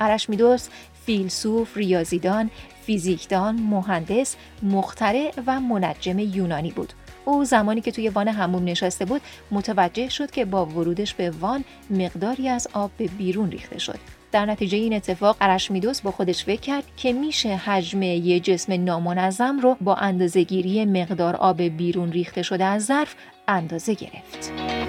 ارشمیدس 0.00 0.68
فیلسوف، 1.06 1.76
ریاضیدان، 1.76 2.50
فیزیکدان، 2.86 3.54
مهندس، 3.54 4.36
مخترع 4.62 5.32
و 5.46 5.60
منجم 5.60 6.18
یونانی 6.18 6.70
بود. 6.70 6.92
او 7.24 7.44
زمانی 7.44 7.80
که 7.80 7.92
توی 7.92 8.08
وان 8.08 8.28
هموم 8.28 8.64
نشسته 8.64 9.04
بود 9.04 9.20
متوجه 9.50 10.08
شد 10.08 10.30
که 10.30 10.44
با 10.44 10.66
ورودش 10.66 11.14
به 11.14 11.30
وان 11.30 11.64
مقداری 11.90 12.48
از 12.48 12.68
آب 12.72 12.90
به 12.96 13.06
بیرون 13.06 13.50
ریخته 13.50 13.78
شد 13.78 13.98
در 14.32 14.46
نتیجه 14.46 14.78
این 14.78 14.92
اتفاق 14.92 15.36
ارشمیدس 15.40 16.00
با 16.00 16.10
خودش 16.10 16.44
فکر 16.44 16.60
کرد 16.60 16.84
که 16.96 17.12
میشه 17.12 17.56
حجم 17.56 18.02
یه 18.02 18.40
جسم 18.40 18.84
نامنظم 18.84 19.58
رو 19.60 19.76
با 19.80 19.94
اندازهگیری 19.94 20.84
مقدار 20.84 21.36
آب 21.36 21.62
بیرون 21.62 22.12
ریخته 22.12 22.42
شده 22.42 22.64
از 22.64 22.84
ظرف 22.84 23.14
اندازه 23.48 23.94
گرفت. 23.94 24.79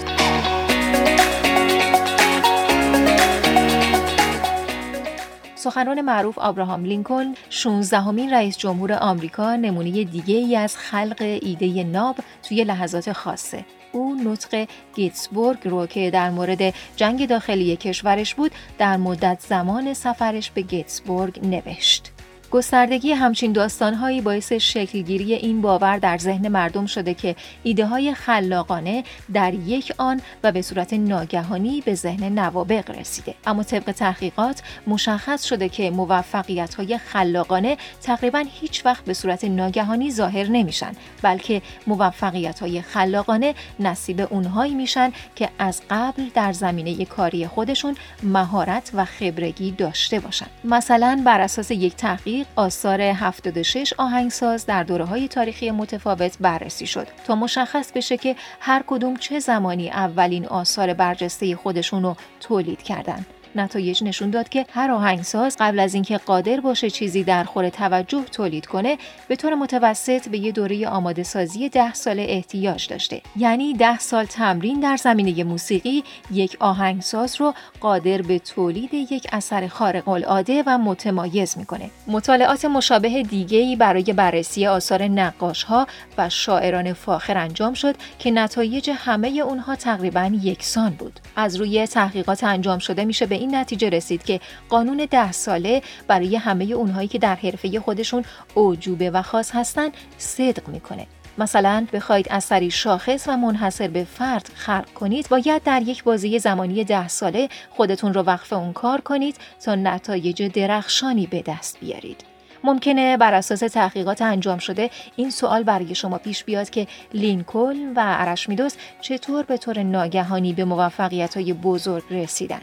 سخنران 5.62 6.02
معروف 6.02 6.40
آبراهام 6.40 6.86
لینکلن 6.86 7.36
16 7.50 7.98
همین 7.98 8.34
رئیس 8.34 8.58
جمهور 8.58 8.94
آمریکا 8.94 9.56
نمونه 9.56 10.04
دیگه 10.04 10.36
ای 10.36 10.56
از 10.56 10.78
خلق 10.78 11.40
ایده 11.42 11.84
ناب 11.84 12.16
توی 12.44 12.64
لحظات 12.64 13.12
خاصه. 13.12 13.66
او 13.92 14.16
نطق 14.16 14.68
گیتسبورگ 14.96 15.58
رو 15.64 15.86
که 15.86 16.12
در 16.12 16.30
مورد 16.30 16.74
جنگ 16.96 17.28
داخلی 17.28 17.76
کشورش 17.76 18.36
بود 18.36 18.52
در 18.78 18.98
مدت 18.98 19.40
زمان 19.40 19.94
سفرش 19.94 20.52
به 20.52 20.62
گیتسبورگ 20.62 21.40
نوشت. 21.46 22.12
گستردگی 22.52 23.12
همچین 23.12 23.52
داستانهایی 23.52 24.22
باعث 24.22 24.54
شکلگیری 24.54 25.34
این 25.34 25.62
باور 25.62 25.98
در 25.98 26.18
ذهن 26.18 26.48
مردم 26.48 26.86
شده 26.86 27.14
که 27.14 27.36
ایده 27.64 27.86
های 27.86 28.14
خلاقانه 28.14 29.04
در 29.34 29.54
یک 29.54 29.94
آن 29.98 30.22
و 30.44 30.52
به 30.52 30.62
صورت 30.62 30.94
ناگهانی 30.94 31.82
به 31.82 31.96
ذهن 31.96 32.40
نوابق 32.40 33.00
رسیده. 33.00 33.36
اما 33.46 33.64
طبق 33.64 33.92
تحقیقات 33.92 34.62
مشخص 34.88 35.44
شده 35.44 35.70
که 35.70 35.92
موفقیت 35.92 36.74
های 36.74 36.98
خلاقانه 36.98 37.78
تقریبا 38.04 38.46
هیچ 38.62 38.86
وقت 38.86 39.06
به 39.06 39.14
صورت 39.14 39.44
ناگهانی 39.44 40.12
ظاهر 40.12 40.48
نمیشن 40.48 40.92
بلکه 41.22 41.62
موفقیت 41.88 42.60
های 42.60 42.82
خلاقانه 42.82 43.56
نصیب 43.80 44.28
اونهایی 44.30 44.74
میشن 44.74 45.12
که 45.36 45.50
از 45.60 45.82
قبل 45.90 46.24
در 46.34 46.54
زمینه 46.54 47.06
کاری 47.06 47.48
خودشون 47.48 47.96
مهارت 48.24 48.92
و 48.94 49.06
خبرگی 49.06 49.72
داشته 49.72 50.20
باشن. 50.20 50.48
مثلا 50.64 51.22
بر 51.26 51.42
اساس 51.42 51.72
یک 51.72 51.96
تحقیق 51.96 52.41
آثار 52.56 53.02
76 53.02 53.94
آهنگساز 53.98 54.66
در 54.66 54.84
دوره 54.84 55.06
های 55.06 55.28
تاریخی 55.28 55.72
متفاوت 55.72 56.38
بررسی 56.40 56.88
شد 56.88 57.08
تا 57.28 57.36
مشخص 57.36 57.92
بشه 57.92 58.18
که 58.18 58.36
هر 58.60 58.84
کدوم 58.88 59.16
چه 59.16 59.40
زمانی 59.40 59.90
اولین 59.90 60.46
آثار 60.46 60.94
برجسته 60.94 61.56
خودشون 61.56 62.04
رو 62.04 62.16
تولید 62.40 62.84
کردند. 62.84 63.26
نتایج 63.56 64.04
نشون 64.04 64.30
داد 64.30 64.50
که 64.50 64.66
هر 64.74 64.92
آهنگساز 64.92 65.58
قبل 65.60 65.80
از 65.80 65.94
اینکه 65.94 66.18
قادر 66.18 66.60
باشه 66.60 66.90
چیزی 66.90 67.24
در 67.24 67.44
خور 67.44 67.70
توجه 67.70 68.24
تولید 68.24 68.66
کنه 68.66 68.98
به 69.28 69.36
طور 69.36 69.56
متوسط 69.56 70.30
به 70.30 70.38
یه 70.38 70.52
دوره 70.52 70.88
آماده 70.88 71.24
سازی 71.24 71.70
ده 71.70 71.94
ساله 71.94 72.26
احتیاج 72.30 72.88
داشته. 72.88 73.22
یعنی 73.38 73.74
ده 73.74 74.00
سال 74.00 74.26
تمرین 74.26 74.80
در 74.80 74.98
زمینه 74.98 75.44
موسیقی 75.44 76.04
یک 76.32 76.58
آهنگساز 76.60 77.42
رو 77.42 77.54
قادر 77.80 78.22
به 78.22 78.40
تولید 78.40 78.94
یک 78.94 79.28
اثر 79.32 79.68
خارق 79.68 80.10
العاده 80.10 80.64
و 80.66 80.78
متمایز 80.78 81.58
می‌کنه. 81.58 81.90
مطالعات 82.08 82.66
مشابه 82.66 83.24
دیگه 83.24 83.76
برای 83.76 84.14
بررسی 84.14 84.68
آثار 84.68 85.04
نقاش 85.04 85.64
ها 85.64 85.88
و 86.18 86.30
شاعران 86.30 86.94
فاخر 86.94 87.38
انجام 87.38 87.74
شد 87.74 87.96
که 88.20 88.32
نتایج 88.32 88.92
همه 88.94 89.28
اونها 89.28 89.76
تقریبا 89.76 90.32
یکسان 90.42 90.90
بود. 90.90 91.20
از 91.36 91.56
روی 91.56 91.88
تحقیقات 91.88 92.44
انجام 92.44 92.80
شده 92.80 93.06
میشه 93.06 93.26
به 93.26 93.36
این 93.42 93.56
نتیجه 93.56 93.90
رسید 93.90 94.24
که 94.24 94.40
قانون 94.70 95.08
ده 95.12 95.32
ساله 95.32 95.82
برای 96.08 96.36
همه 96.36 96.64
اونهایی 96.64 97.08
که 97.08 97.20
در 97.20 97.36
حرفه 97.36 97.80
خودشون 97.80 98.26
اوجوبه 98.54 99.12
و 99.12 99.22
خاص 99.22 99.52
هستن 99.54 99.90
صدق 100.18 100.68
می‌کنه. 100.68 101.08
مثلا 101.38 101.88
بخواید 101.94 102.28
اثری 102.30 102.72
شاخص 102.72 103.28
و 103.28 103.38
منحصر 103.38 103.88
به 103.88 104.04
فرد 104.04 104.50
خلق 104.56 104.90
کنید 104.94 105.30
باید 105.30 105.64
در 105.64 105.82
یک 105.82 106.04
بازی 106.04 106.40
زمانی 106.40 106.84
ده 106.84 107.08
ساله 107.08 107.50
خودتون 107.70 108.14
رو 108.14 108.22
وقف 108.22 108.54
اون 108.54 108.74
کار 108.74 109.02
کنید 109.02 109.36
تا 109.66 109.76
نتایج 109.76 110.44
درخشانی 110.44 111.28
به 111.28 111.42
دست 111.42 111.80
بیارید. 111.80 112.24
ممکنه 112.64 113.18
بر 113.18 113.34
اساس 113.34 113.60
تحقیقات 113.60 114.22
انجام 114.22 114.58
شده 114.58 114.90
این 115.16 115.30
سوال 115.30 115.64
برای 115.64 115.96
شما 115.96 116.18
پیش 116.18 116.44
بیاد 116.44 116.70
که 116.70 116.88
لینکلن 117.14 117.94
و 117.96 118.02
ارشمیدس 118.06 118.76
چطور 119.02 119.44
به 119.44 119.58
طور 119.58 119.84
ناگهانی 119.84 120.54
به 120.54 120.66
موفقیت 120.66 121.38
های 121.38 121.54
بزرگ 121.54 122.04
رسیدن. 122.12 122.62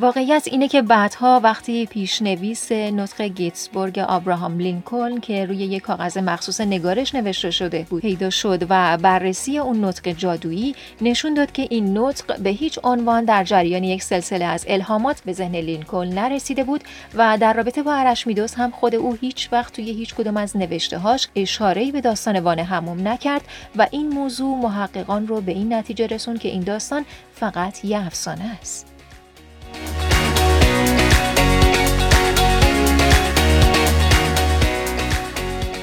واقعیت 0.00 0.48
اینه 0.50 0.68
که 0.68 0.82
بعدها 0.82 1.40
وقتی 1.44 1.86
پیشنویس 1.86 2.72
نطق 2.72 3.22
گیتسبورگ 3.22 3.98
آبراهام 3.98 4.58
لینکلن 4.58 5.20
که 5.20 5.46
روی 5.46 5.56
یک 5.56 5.82
کاغذ 5.82 6.18
مخصوص 6.18 6.60
نگارش 6.60 7.14
نوشته 7.14 7.50
شده 7.50 7.86
بود 7.90 8.02
پیدا 8.02 8.30
شد 8.30 8.66
و 8.70 8.98
بررسی 8.98 9.58
اون 9.58 9.84
نطق 9.84 10.08
جادویی 10.08 10.74
نشون 11.00 11.34
داد 11.34 11.52
که 11.52 11.66
این 11.70 11.98
نطق 11.98 12.40
به 12.40 12.50
هیچ 12.50 12.78
عنوان 12.84 13.24
در 13.24 13.44
جریان 13.44 13.84
یک 13.84 14.02
سلسله 14.02 14.44
از 14.44 14.64
الهامات 14.68 15.20
به 15.24 15.32
ذهن 15.32 15.56
لینکلن 15.56 16.18
نرسیده 16.18 16.64
بود 16.64 16.84
و 17.14 17.38
در 17.40 17.52
رابطه 17.52 17.82
با 17.82 17.94
ارشمیدس 17.94 18.54
هم 18.54 18.70
خود 18.70 18.94
او 18.94 19.14
هیچ 19.14 19.48
وقت 19.52 19.72
توی 19.72 19.90
هیچ 19.90 20.14
کدوم 20.14 20.36
از 20.36 20.56
نوشته 20.56 20.98
هاش 20.98 21.28
اشاره‌ای 21.36 21.92
به 21.92 22.00
داستان 22.00 22.40
وان 22.40 22.58
هموم 22.58 23.08
نکرد 23.08 23.42
و 23.76 23.86
این 23.90 24.08
موضوع 24.08 24.56
محققان 24.56 25.26
رو 25.26 25.40
به 25.40 25.52
این 25.52 25.72
نتیجه 25.72 26.06
رسون 26.06 26.36
که 26.36 26.48
این 26.48 26.62
داستان 26.62 27.04
فقط 27.34 27.84
یه 27.84 28.06
افسانه 28.06 28.44
است. 28.60 28.97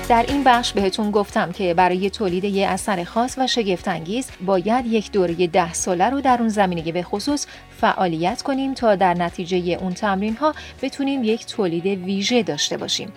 در 0.10 0.26
این 0.28 0.44
بخش 0.44 0.74
بهتون 0.74 1.12
گفتم 1.12 1.52
که 1.52 1.74
برای 1.74 2.10
تولید 2.10 2.44
یه 2.44 2.68
اثر 2.68 3.04
خاص 3.04 3.38
و 3.38 3.48
شگفتانگیز 3.48 4.30
باید 4.46 4.86
یک 4.86 5.12
دوره 5.12 5.48
ده 5.48 5.74
ساله 5.74 6.10
رو 6.10 6.22
در 6.22 6.38
اون 6.40 6.50
زمینه 6.50 6.92
به 6.92 7.04
خصوص 7.04 7.48
فعالیت 7.78 8.42
کنیم 8.42 8.74
تا 8.74 8.96
در 8.96 9.14
نتیجه 9.14 9.58
اون 9.58 9.94
تمرین 9.94 10.36
ها 10.36 10.54
بتونیم 10.82 11.24
یک 11.24 11.46
تولید 11.46 11.86
ویژه 11.86 12.44
داشته 12.44 12.78
باشیم. 12.78 13.14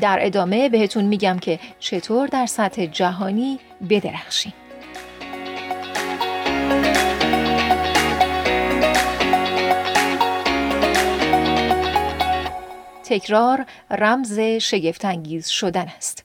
در 0.00 0.18
ادامه 0.20 0.68
بهتون 0.68 1.04
میگم 1.04 1.38
که 1.38 1.58
چطور 1.78 2.26
در 2.26 2.46
سطح 2.46 2.86
جهانی 2.86 3.58
بدرخشیم. 3.90 4.52
تکرار 13.12 13.66
رمز 13.90 14.40
شگفتانگیز 14.40 15.48
شدن 15.48 15.88
است. 15.96 16.24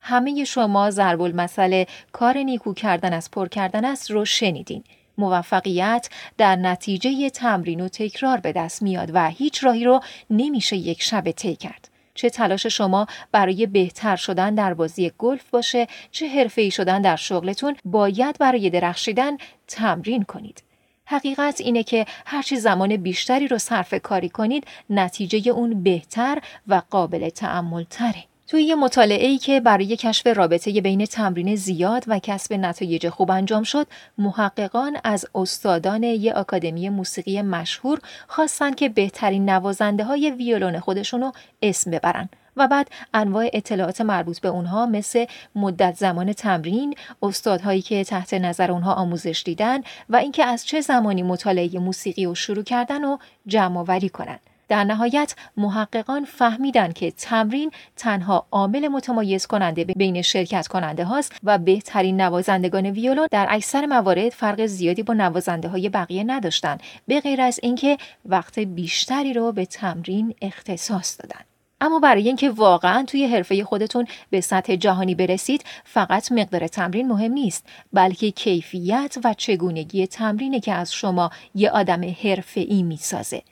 همه 0.00 0.44
شما 0.44 0.90
ضرب 0.90 1.22
المثل 1.22 1.84
کار 2.12 2.38
نیکو 2.38 2.74
کردن 2.74 3.12
از 3.12 3.30
پر 3.30 3.48
کردن 3.48 3.84
است 3.84 4.10
رو 4.10 4.24
شنیدین. 4.24 4.84
موفقیت 5.18 6.08
در 6.38 6.56
نتیجه 6.56 7.30
تمرین 7.30 7.80
و 7.80 7.88
تکرار 7.88 8.40
به 8.40 8.52
دست 8.52 8.82
میاد 8.82 9.10
و 9.14 9.28
هیچ 9.28 9.64
راهی 9.64 9.84
رو 9.84 10.00
نمیشه 10.30 10.76
یک 10.76 11.02
شب 11.02 11.30
طی 11.30 11.56
کرد. 11.56 11.88
چه 12.14 12.30
تلاش 12.30 12.66
شما 12.66 13.06
برای 13.32 13.66
بهتر 13.66 14.16
شدن 14.16 14.54
در 14.54 14.74
بازی 14.74 15.12
گلف 15.18 15.50
باشه 15.50 15.86
چه 16.10 16.28
حرفه‌ای 16.28 16.70
شدن 16.70 17.02
در 17.02 17.16
شغلتون 17.16 17.76
باید 17.84 18.38
برای 18.38 18.70
درخشیدن 18.70 19.36
تمرین 19.68 20.22
کنید. 20.22 20.62
حقیقت 21.06 21.60
اینه 21.60 21.82
که 21.82 22.06
هرچی 22.26 22.56
زمان 22.56 22.96
بیشتری 22.96 23.48
رو 23.48 23.58
صرف 23.58 23.94
کاری 23.94 24.28
کنید 24.28 24.66
نتیجه 24.90 25.52
اون 25.52 25.82
بهتر 25.82 26.38
و 26.68 26.82
قابل 26.90 27.28
تعمل 27.28 27.84
تره. 27.90 28.24
توی 28.46 28.62
یه 28.62 28.74
مطالعه 28.74 29.26
ای 29.26 29.38
که 29.38 29.60
برای 29.60 29.96
کشف 29.96 30.26
رابطه 30.26 30.80
بین 30.80 31.06
تمرین 31.06 31.56
زیاد 31.56 32.04
و 32.06 32.18
کسب 32.18 32.52
نتایج 32.52 33.08
خوب 33.08 33.30
انجام 33.30 33.62
شد، 33.62 33.86
محققان 34.18 34.96
از 35.04 35.26
استادان 35.34 36.02
یه 36.02 36.32
آکادمی 36.32 36.88
موسیقی 36.88 37.42
مشهور 37.42 38.00
خواستن 38.28 38.74
که 38.74 38.88
بهترین 38.88 39.50
نوازنده 39.50 40.04
های 40.04 40.30
ویولون 40.30 40.80
خودشونو 40.80 41.32
اسم 41.62 41.90
ببرن 41.90 42.28
و 42.56 42.68
بعد 42.68 42.90
انواع 43.14 43.50
اطلاعات 43.52 44.00
مربوط 44.00 44.40
به 44.40 44.48
اونها 44.48 44.86
مثل 44.86 45.26
مدت 45.54 45.96
زمان 45.96 46.32
تمرین، 46.32 46.94
استادهایی 47.22 47.82
که 47.82 48.04
تحت 48.04 48.34
نظر 48.34 48.70
اونها 48.70 48.92
آموزش 48.92 49.42
دیدن 49.44 49.80
و 50.08 50.16
اینکه 50.16 50.44
از 50.44 50.66
چه 50.66 50.80
زمانی 50.80 51.22
مطالعه 51.22 51.78
موسیقی 51.78 52.24
رو 52.24 52.34
شروع 52.34 52.64
کردن 52.64 53.04
و 53.04 53.18
جمع 53.46 53.78
آوری 53.78 54.08
کنن. 54.08 54.38
در 54.68 54.84
نهایت 54.84 55.34
محققان 55.56 56.24
فهمیدن 56.24 56.92
که 56.92 57.10
تمرین 57.10 57.70
تنها 57.96 58.46
عامل 58.50 58.88
متمایز 58.88 59.46
کننده 59.46 59.84
بین 59.84 60.22
شرکت 60.22 60.66
کننده 60.66 61.04
هاست 61.04 61.32
و 61.44 61.58
بهترین 61.58 62.20
نوازندگان 62.20 62.86
ویولون 62.86 63.26
در 63.30 63.46
اکثر 63.50 63.86
موارد 63.86 64.28
فرق 64.28 64.66
زیادی 64.66 65.02
با 65.02 65.14
نوازنده 65.14 65.68
های 65.68 65.88
بقیه 65.88 66.24
نداشتن 66.24 66.78
به 67.08 67.20
غیر 67.20 67.40
از 67.40 67.60
اینکه 67.62 67.98
وقت 68.26 68.58
بیشتری 68.58 69.32
رو 69.32 69.52
به 69.52 69.66
تمرین 69.66 70.34
اختصاص 70.42 71.20
دادن. 71.20 71.53
اما 71.84 71.98
برای 71.98 72.26
اینکه 72.26 72.50
واقعا 72.50 73.04
توی 73.04 73.26
حرفه 73.26 73.64
خودتون 73.64 74.06
به 74.30 74.40
سطح 74.40 74.76
جهانی 74.76 75.14
برسید 75.14 75.64
فقط 75.84 76.32
مقدار 76.32 76.66
تمرین 76.66 77.08
مهم 77.08 77.32
نیست 77.32 77.66
بلکه 77.92 78.30
کیفیت 78.30 79.16
و 79.24 79.34
چگونگی 79.34 80.06
تمرینه 80.06 80.60
که 80.60 80.72
از 80.72 80.92
شما 80.94 81.30
یه 81.54 81.70
آدم 81.70 82.14
حرفه‌ای 82.22 82.82
می‌سازه 82.82 83.42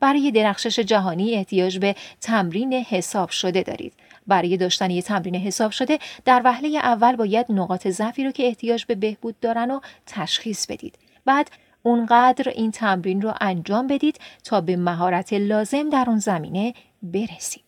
برای 0.00 0.30
درخشش 0.30 0.78
جهانی 0.78 1.34
احتیاج 1.34 1.78
به 1.78 1.94
تمرین 2.20 2.72
حساب 2.72 3.30
شده 3.30 3.62
دارید. 3.62 3.92
برای 4.26 4.56
داشتن 4.56 4.90
یه 4.90 5.02
تمرین 5.02 5.34
حساب 5.34 5.70
شده 5.70 5.98
در 6.24 6.42
وهله 6.44 6.68
اول 6.78 7.16
باید 7.16 7.46
نقاط 7.48 7.88
ضعفی 7.88 8.24
رو 8.24 8.30
که 8.30 8.46
احتیاج 8.46 8.84
به 8.84 8.94
بهبود 8.94 9.40
دارن 9.40 9.70
و 9.70 9.80
تشخیص 10.06 10.66
بدید. 10.66 10.98
بعد 11.24 11.50
اونقدر 11.82 12.48
این 12.48 12.70
تمرین 12.70 13.22
رو 13.22 13.34
انجام 13.40 13.86
بدید 13.86 14.20
تا 14.44 14.60
به 14.60 14.76
مهارت 14.76 15.32
لازم 15.32 15.90
در 15.90 16.04
اون 16.08 16.18
زمینه 16.18 16.74
برسید. 17.02 17.67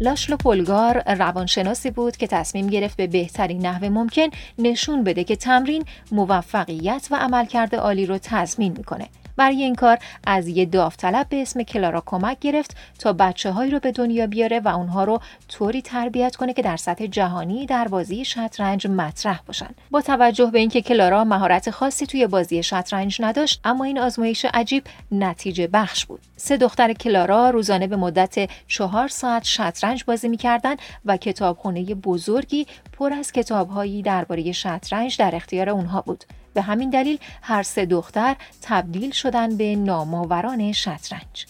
لاشلو 0.00 0.36
پولگار 0.36 1.14
روانشناسی 1.14 1.90
بود 1.90 2.16
که 2.16 2.26
تصمیم 2.26 2.66
گرفت 2.66 2.96
به 2.96 3.06
بهترین 3.06 3.66
نحو 3.66 3.90
ممکن 3.90 4.28
نشون 4.58 5.04
بده 5.04 5.24
که 5.24 5.36
تمرین 5.36 5.84
موفقیت 6.12 7.08
و 7.10 7.16
عملکرد 7.16 7.74
عالی 7.74 8.06
رو 8.06 8.18
تضمین 8.22 8.74
می‌کنه. 8.78 9.08
برای 9.38 9.62
این 9.62 9.74
کار 9.74 9.98
از 10.26 10.48
یه 10.48 10.64
داوطلب 10.64 11.28
به 11.28 11.42
اسم 11.42 11.62
کلارا 11.62 12.02
کمک 12.06 12.38
گرفت 12.40 12.76
تا 12.98 13.12
بچه 13.12 13.50
هایی 13.50 13.70
رو 13.70 13.80
به 13.80 13.92
دنیا 13.92 14.26
بیاره 14.26 14.60
و 14.60 14.68
اونها 14.68 15.04
رو 15.04 15.20
طوری 15.48 15.82
تربیت 15.82 16.36
کنه 16.36 16.52
که 16.52 16.62
در 16.62 16.76
سطح 16.76 17.06
جهانی 17.06 17.66
در 17.66 17.88
بازی 17.88 18.24
شطرنج 18.24 18.86
مطرح 18.86 19.40
باشن. 19.46 19.70
با 19.90 20.00
توجه 20.00 20.46
به 20.46 20.58
اینکه 20.58 20.82
کلارا 20.82 21.24
مهارت 21.24 21.70
خاصی 21.70 22.06
توی 22.06 22.26
بازی 22.26 22.62
شطرنج 22.62 23.22
نداشت 23.22 23.60
اما 23.64 23.84
این 23.84 23.98
آزمایش 23.98 24.46
عجیب 24.54 24.84
نتیجه 25.12 25.66
بخش 25.66 26.06
بود. 26.06 26.20
سه 26.36 26.56
دختر 26.56 26.92
کلارا 26.92 27.50
روزانه 27.50 27.86
به 27.86 27.96
مدت 27.96 28.50
چهار 28.66 29.08
ساعت 29.08 29.44
شطرنج 29.44 30.04
بازی 30.04 30.28
می‌کردن 30.28 30.76
و 31.04 31.16
کتابخونه 31.16 31.84
بزرگی 31.94 32.66
پر 32.92 33.12
از 33.12 33.32
کتابهایی 33.32 34.02
درباره 34.02 34.52
شطرنج 34.52 35.16
در 35.18 35.34
اختیار 35.34 35.70
اونها 35.70 36.00
بود. 36.00 36.24
به 36.58 36.62
همین 36.62 36.90
دلیل 36.90 37.18
هر 37.42 37.62
سه 37.62 37.86
دختر 37.86 38.36
تبدیل 38.62 39.10
شدن 39.10 39.56
به 39.56 39.76
نامآوران 39.76 40.72
شطرنج. 40.72 41.46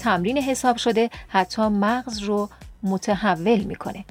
تمرین 0.00 0.38
حساب 0.38 0.76
شده 0.76 1.10
حتی 1.28 1.62
مغز 1.62 2.18
رو 2.18 2.48
متحول 2.82 3.60
می‌کنه. 3.60 4.04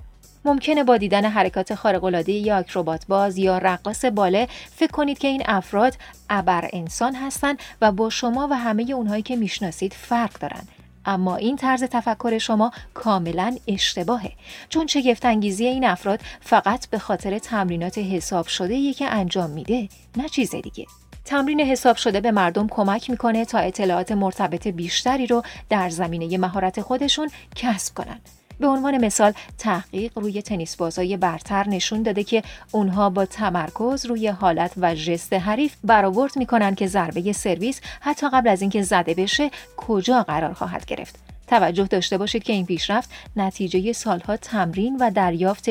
ممکنه 0.46 0.84
با 0.84 0.98
دیدن 0.98 1.26
حرکات 1.26 1.76
خارق‌العاده 1.76 2.32
یا 2.32 2.58
اکروبات 2.58 3.08
باز 3.08 3.38
یا 3.38 3.58
رقاص 3.58 4.06
باله 4.06 4.48
فکر 4.76 4.91
کنید 4.91 5.17
که 5.17 5.28
این 5.28 5.43
افراد 5.46 5.98
ابر 6.30 6.70
انسان 6.74 7.15
هستند 7.15 7.60
و 7.82 7.91
با 7.91 8.10
شما 8.10 8.48
و 8.52 8.54
همه 8.54 8.84
اونهایی 8.91 9.22
که 9.22 9.36
می‌شناسید 9.36 9.93
فرق 9.93 10.39
دارن 10.39 10.67
اما 11.08 11.36
این 11.36 11.56
طرز 11.56 11.84
تفکر 11.84 12.38
شما 12.38 12.72
کاملا 12.93 13.58
اشتباهه. 13.67 14.32
چون 14.70 14.88
شگفت 14.88 15.26
انگیزی 15.26 15.65
این 15.65 15.86
افراد 15.86 16.20
فقط 16.41 16.89
به 16.89 17.00
خاطر 17.00 17.39
تمرینات 17.39 17.98
حساب 17.98 18.48
شده 18.48 18.93
که 18.93 19.06
انجام 19.06 19.50
میده 19.50 19.89
نه 20.17 20.30
چیز 20.30 20.56
دیگه. 20.56 20.86
تمرین 21.26 21.60
حساب 21.60 21.96
شده 21.96 22.22
به 22.22 22.32
مردم 22.32 22.67
کمک 22.67 23.10
می‌کنه 23.10 23.46
تا 23.46 23.58
اطلاعات 23.58 24.12
مرتبط 24.12 24.67
بیشتری 24.67 25.28
رو 25.28 25.43
در 25.70 25.89
زمینه 25.89 26.38
مهارت 26.38 26.82
خودشون 26.82 27.30
کسب 27.56 27.93
کنن. 27.93 28.20
به 28.60 28.67
عنوان 28.67 29.06
مثال 29.06 29.34
تحقیق 29.58 30.17
روی 30.17 30.41
تنیس 30.41 30.76
بازای 30.76 31.17
برتر 31.17 31.70
نشون 31.70 32.04
داده 32.04 32.24
که 32.24 32.43
اونها 32.72 33.10
با 33.10 33.26
تمرکز 33.26 34.06
روی 34.06 34.28
حالت 34.28 34.72
و 34.78 34.96
ژست 34.96 35.34
حریف 35.34 35.76
برآورد 35.84 36.38
می‌کنن 36.38 36.76
که 36.76 36.88
ضربه 36.88 37.34
سرویس 37.34 37.82
حتی 38.00 38.30
قبل 38.30 38.50
از 38.50 38.62
اینکه 38.62 38.82
زده 38.82 39.13
بشه 39.13 39.52
کجا 39.78 40.24
قرار 40.24 40.54
خواهد 40.54 40.86
گرفت. 40.86 41.15
توجه 41.48 41.84
داشته 41.84 42.17
باشید 42.17 42.43
که 42.43 42.54
این 42.54 42.65
پیشرفت 42.65 43.10
نتیجه 43.36 43.93
سالها 43.93 44.38
تمرین 44.38 44.98
و 45.00 45.12
دریافت 45.12 45.65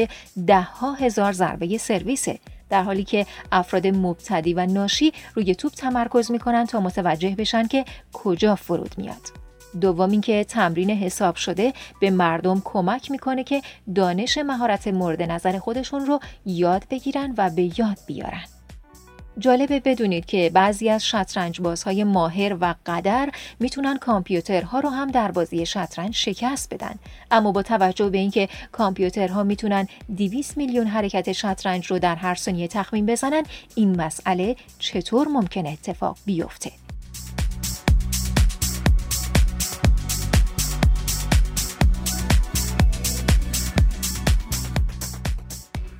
دهها 0.46 0.92
هزار 0.92 1.32
ضربه 1.32 1.78
سرویسه 1.78 2.38
در 2.70 2.82
حالی 2.82 3.04
که 3.04 3.26
افراد 3.52 3.86
مبتدی 3.86 4.54
و 4.54 4.66
ناشی 4.66 5.12
روی 5.34 5.54
توپ 5.54 5.72
تمرکز 5.72 6.30
می‌کنن 6.30 6.66
تا 6.66 6.80
متوجه 6.80 7.34
بشن 7.38 7.66
که 7.66 7.84
کجا 8.12 8.54
فرود 8.54 8.94
میاد. 8.98 9.45
دوم 9.80 10.10
اینکه 10.10 10.44
تمرین 10.44 10.90
حساب 10.90 11.36
شده 11.36 11.72
به 12.00 12.10
مردم 12.10 12.62
کمک 12.64 13.10
می‌کنه 13.10 13.44
که 13.44 13.62
دانش 13.94 14.38
مهارت 14.38 14.88
مورد 14.88 15.22
نظر 15.22 15.58
خودشون 15.58 16.06
رو 16.06 16.20
یاد 16.46 16.84
بگیرن 16.90 17.34
و 17.38 17.50
به 17.50 17.62
یاد 17.62 17.98
بیارن. 18.06 18.44
جالبه 19.38 19.80
بدونید 19.80 20.26
که 20.26 20.50
بعضی 20.54 20.90
از 20.90 21.06
شطرنج 21.06 21.60
بازهای 21.60 22.04
ماهر 22.04 22.56
و 22.60 22.74
قدر 22.86 23.30
می‌تونن 23.60 23.96
کامپیوترها 23.96 24.80
رو 24.80 24.88
هم 24.88 25.10
در 25.10 25.30
بازی 25.30 25.66
شطرنج 25.66 26.14
شکست 26.14 26.74
بدن 26.74 26.94
اما 27.30 27.52
با 27.52 27.62
توجه 27.62 28.08
به 28.08 28.18
اینکه 28.18 28.48
کامپیوترها 28.72 29.42
می‌تونن 29.42 29.88
200 30.16 30.56
میلیون 30.56 30.86
حرکت 30.86 31.32
شطرنج 31.32 31.86
رو 31.86 31.98
در 31.98 32.16
هر 32.16 32.34
ثانیه 32.34 32.68
تخمین 32.68 33.06
بزنن 33.06 33.42
این 33.74 34.00
مسئله 34.00 34.56
چطور 34.78 35.28
ممکن 35.28 35.66
اتفاق 35.66 36.16
بیفته 36.26 36.72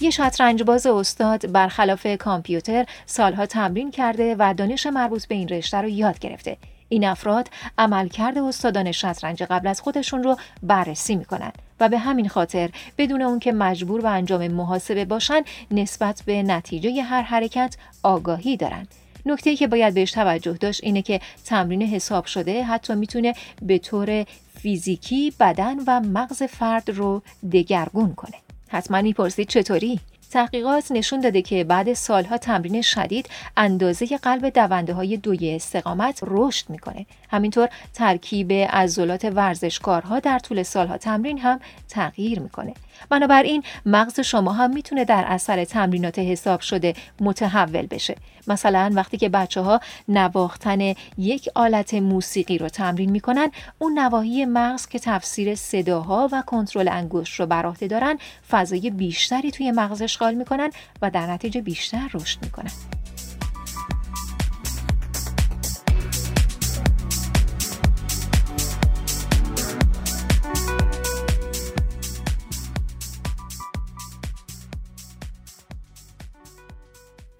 یه 0.06 0.10
شطرنج 0.10 0.62
باز 0.62 0.86
استاد 0.86 1.52
برخلاف 1.52 2.06
کامپیوتر 2.06 2.86
سالها 3.06 3.46
تمرین 3.46 3.90
کرده 3.90 4.36
و 4.38 4.54
دانش 4.56 4.86
مربوط 4.86 5.26
به 5.26 5.34
این 5.34 5.48
رشته 5.48 5.76
رو 5.76 5.88
یاد 5.88 6.18
گرفته. 6.18 6.56
این 6.88 7.04
افراد 7.04 7.48
عملکرد 7.78 8.38
استادان 8.38 8.92
شطرنج 8.92 9.42
قبل 9.42 9.68
از 9.68 9.80
خودشون 9.80 10.22
رو 10.22 10.36
بررسی 10.62 11.16
می‌کنن 11.16 11.52
و 11.80 11.88
به 11.88 11.98
همین 11.98 12.28
خاطر 12.28 12.70
بدون 12.98 13.22
اون 13.22 13.38
که 13.38 13.52
مجبور 13.52 14.00
به 14.00 14.08
انجام 14.08 14.48
محاسبه 14.48 15.04
باشن 15.04 15.42
نسبت 15.70 16.22
به 16.26 16.42
نتیجه 16.42 17.02
هر 17.02 17.22
حرکت 17.22 17.76
آگاهی 18.02 18.56
دارن. 18.56 18.86
نکته 19.26 19.56
که 19.56 19.66
باید 19.66 19.94
بهش 19.94 20.12
توجه 20.12 20.52
داشت 20.52 20.84
اینه 20.84 21.02
که 21.02 21.20
تمرین 21.44 21.82
حساب 21.82 22.24
شده 22.24 22.64
حتی 22.64 22.94
می‌تونه 22.94 23.34
به 23.62 23.78
طور 23.78 24.24
فیزیکی 24.58 25.32
بدن 25.40 25.76
و 25.86 26.00
مغز 26.00 26.42
فرد 26.42 26.90
رو 26.90 27.22
دگرگون 27.52 28.14
کنه. 28.14 28.45
حتما 28.68 29.02
می‌پرسید 29.02 29.48
چطوری؟ 29.48 30.00
تحقیقات 30.30 30.92
نشون 30.92 31.20
داده 31.20 31.42
که 31.42 31.64
بعد 31.64 31.92
سالها 31.92 32.38
تمرین 32.38 32.82
شدید 32.82 33.28
اندازه 33.56 34.06
قلب 34.06 34.48
دونده 34.48 34.92
های 34.92 35.16
دوی 35.16 35.54
استقامت 35.54 36.20
رشد 36.22 36.70
می‌کنه. 36.70 37.06
همینطور 37.30 37.68
ترکیب 37.94 38.52
عضلات 38.52 39.24
ورزشکارها 39.24 40.18
در 40.20 40.38
طول 40.38 40.62
سالها 40.62 40.98
تمرین 40.98 41.38
هم 41.38 41.60
تغییر 41.88 42.40
می‌کنه. 42.40 42.74
بنابراین 43.10 43.62
مغز 43.86 44.20
شما 44.20 44.52
هم 44.52 44.74
می‌تونه 44.74 45.04
در 45.04 45.24
اثر 45.26 45.64
تمرینات 45.64 46.18
حساب 46.18 46.60
شده 46.60 46.94
متحول 47.20 47.86
بشه. 47.86 48.16
مثلا 48.48 48.92
وقتی 48.94 49.16
که 49.16 49.28
بچه 49.28 49.60
ها 49.60 49.80
نواختن 50.08 50.94
یک 51.18 51.48
آلت 51.54 51.94
موسیقی 51.94 52.58
رو 52.58 52.68
تمرین 52.68 53.10
می‌کنن 53.10 53.50
اون 53.78 53.98
نواحی 53.98 54.44
مغز 54.44 54.86
که 54.86 54.98
تفسیر 54.98 55.54
صداها 55.54 56.28
و 56.32 56.42
کنترل 56.46 56.88
انگشت 56.88 57.40
رو 57.40 57.46
بر 57.46 57.66
دارن 57.70 58.18
فضای 58.50 58.90
بیشتری 58.90 59.50
توی 59.50 59.70
مغز 59.70 60.02
اشغال 60.02 60.34
می‌کنن 60.34 60.70
و 61.02 61.10
در 61.10 61.30
نتیجه 61.30 61.60
بیشتر 61.60 62.10
رشد 62.14 62.38
می‌کنن. 62.42 62.70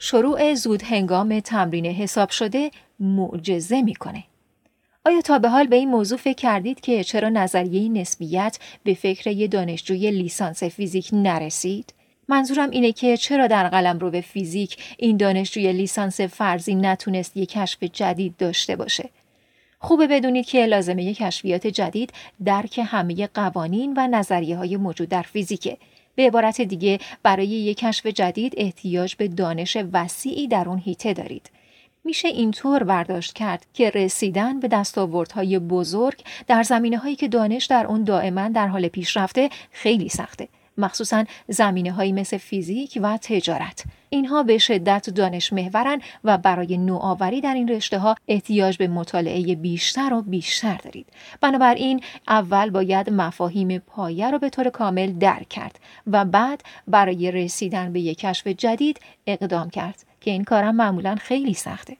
شروع 0.09 0.55
زود 0.55 0.83
هنگام 0.83 1.41
تمرین 1.41 1.87
حساب 1.87 2.31
شده 2.31 2.71
معجزه 3.01 3.83
می‌کنه. 3.83 4.25
آیا 5.05 5.21
تا 5.21 5.39
به 5.39 5.49
حال 5.49 5.67
به 5.67 5.77
این 5.77 5.89
موضوع 5.89 6.19
فکر 6.19 6.35
کردید 6.35 6.81
که 6.81 7.05
چرا 7.05 7.29
نظریه 7.29 7.89
نسبیت 7.89 8.59
به 8.85 8.95
فکر 8.95 9.31
یه 9.31 9.49
دانشجوی 9.49 10.11
لیسانس 10.11 10.63
فیزیک 10.63 11.09
نرسید؟ 11.13 11.95
منظورم 12.29 12.71
اینه 12.71 12.93
که 12.93 13.17
چرا 13.17 13.47
در 13.47 13.69
قلم 13.69 13.99
رو 13.99 14.11
به 14.11 14.21
فیزیک 14.21 14.77
این 14.99 15.17
دانشجوی 15.17 15.73
لیسانس 15.73 16.21
فرضی 16.21 16.75
نتونست 16.75 17.37
یک 17.37 17.49
کشف 17.49 17.83
جدید 17.83 18.37
داشته 18.37 18.77
باشه؟ 18.77 19.11
خوبه 19.79 20.07
بدونید 20.07 20.47
که 20.47 20.67
لازمه 20.67 21.15
کشفیات 21.15 21.67
جدید 21.67 22.13
درک 22.45 22.81
همه 22.85 23.27
قوانین 23.27 23.95
و 23.97 24.09
نظریه 24.09 24.57
های 24.57 24.77
موجود 24.77 25.09
در 25.09 25.23
فیزیکه. 25.23 25.77
به 26.17 26.27
عبارت 26.27 26.61
دیگه 26.61 26.99
برای 27.23 27.47
یک 27.47 27.79
کشف 27.79 28.07
جدید 28.07 28.55
احتیاج 28.57 29.15
به 29.15 29.29
دانش 29.29 29.77
وسیعی 29.93 30.49
در 30.49 30.69
اون 30.69 30.79
هیته 30.79 31.13
دارید. 31.13 31.51
میشه 32.05 32.29
اینطور 32.29 32.83
برداشت 32.83 33.33
کرد 33.33 33.67
که 33.75 33.91
رسیدن 33.91 34.61
به 34.61 34.69
دستاوردهای 34.69 35.59
بزرگ 35.59 36.23
در 36.47 36.63
زمینه 36.63 36.99
هایی 36.99 37.17
که 37.17 37.29
دانش 37.29 37.65
در 37.67 37.87
اون 37.87 38.05
دائما 38.05 38.49
در 38.49 38.67
حال 38.67 38.89
پیشرفته 38.89 39.51
خیلی 39.71 40.09
سخته. 40.09 40.49
مخصوصا 40.79 41.25
زمینه 41.49 41.93
هایی 41.93 42.13
مثل 42.13 42.37
فیزیک 42.37 42.99
و 43.03 43.19
تجارت. 43.23 43.85
اینها 44.09 44.43
به 44.43 44.59
شدت 44.59 45.11
دانش 45.11 45.53
محورن 45.53 46.01
و 46.25 46.39
برای 46.39 46.79
نوآوری 46.79 47.41
در 47.41 47.55
این 47.55 47.69
رشته 47.69 47.99
ها 47.99 48.15
احتیاج 48.29 48.77
به 48.77 48.89
مطالعه 48.89 49.55
بیشتر 49.55 50.15
و 50.15 50.23
بیشتر 50.23 50.77
دارید. 50.77 51.07
بنابراین 51.41 52.01
اول 52.29 52.71
باید 52.71 53.11
مفاهیم 53.11 53.79
پایه 53.79 54.31
رو 54.31 54.39
به 54.39 54.51
طور 54.51 54.71
کامل 54.71 55.13
درک 55.13 55.49
کرد 55.49 55.81
و 56.07 56.25
بعد 56.25 56.63
برای 56.89 57.31
رسیدن 57.31 57.93
به 57.93 58.01
یک 58.01 58.19
کشف 58.19 58.47
جدید 58.47 59.01
اقدام 59.27 59.71
کرد 59.71 60.05
که 60.21 60.31
این 60.31 60.45
کارم 60.45 60.77
معمولا 60.77 61.15
خیلی 61.15 61.55
سخته. 61.55 61.97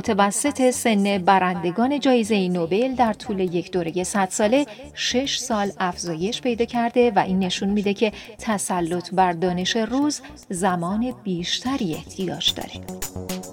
متوسط 0.00 0.70
سن 0.70 1.18
برندگان 1.18 2.00
جایزه 2.00 2.48
نوبل 2.48 2.94
در 2.94 3.12
طول 3.12 3.40
یک 3.40 3.70
دوره 3.70 4.04
100 4.04 4.28
ساله 4.30 4.66
6 4.94 5.38
سال 5.38 5.72
افزایش 5.78 6.40
پیدا 6.40 6.64
کرده 6.64 7.12
و 7.16 7.18
این 7.18 7.38
نشون 7.38 7.68
میده 7.68 7.94
که 7.94 8.12
تسلط 8.38 9.10
بر 9.14 9.32
دانش 9.32 9.76
روز 9.76 10.20
زمان 10.48 11.14
بیشتری 11.24 11.94
احتیاج 11.94 12.54
داره. 12.54 13.49